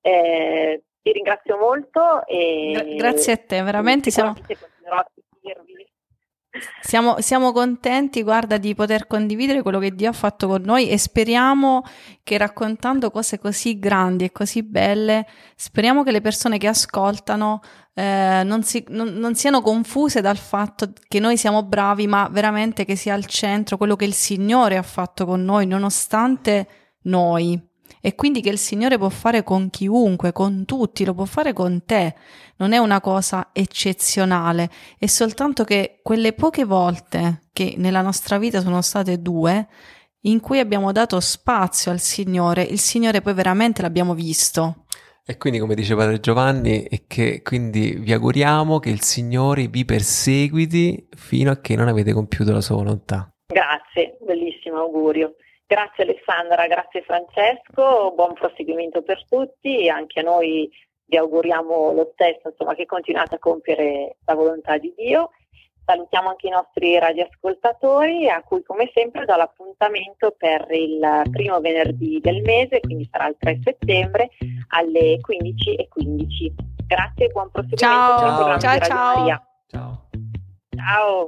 [0.00, 4.34] Eh, ti ringrazio molto e grazie a te, veramente siamo...
[4.34, 5.86] continuerò a sentirvi
[6.80, 10.98] siamo, siamo, contenti, guarda, di poter condividere quello che Dio ha fatto con noi e
[10.98, 11.82] speriamo
[12.22, 17.60] che raccontando cose così grandi e così belle, speriamo che le persone che ascoltano
[17.98, 22.84] eh, non, si, non, non siano confuse dal fatto che noi siamo bravi, ma veramente
[22.84, 26.68] che sia al centro quello che il Signore ha fatto con noi, nonostante
[27.04, 27.58] noi
[28.02, 31.84] e quindi che il Signore può fare con chiunque, con tutti, lo può fare con
[31.86, 32.14] te.
[32.56, 38.60] Non è una cosa eccezionale, è soltanto che quelle poche volte che nella nostra vita
[38.60, 39.66] sono state due,
[40.20, 44.84] in cui abbiamo dato spazio al Signore, il Signore poi veramente l'abbiamo visto.
[45.28, 49.84] E quindi, come dice Padre Giovanni, è che quindi vi auguriamo che il Signore vi
[49.84, 53.28] perseguiti fino a che non avete compiuto la sua volontà.
[53.44, 55.34] Grazie, bellissimo augurio.
[55.66, 60.70] Grazie Alessandra, grazie Francesco, buon proseguimento per tutti, anche a noi
[61.06, 65.30] vi auguriamo lo stesso, insomma, che continuate a compiere la volontà di Dio.
[65.86, 72.18] Salutiamo anche i nostri radioascoltatori a cui come sempre do l'appuntamento per il primo venerdì
[72.20, 74.30] del mese, quindi sarà il 3 settembre
[74.70, 75.86] alle 15.15.
[75.88, 76.54] 15.
[76.86, 77.86] Grazie e buon proseguimento.
[77.86, 79.42] Ciao, ciao, ciao.
[79.68, 80.08] Ciao.
[80.76, 81.26] Ciao.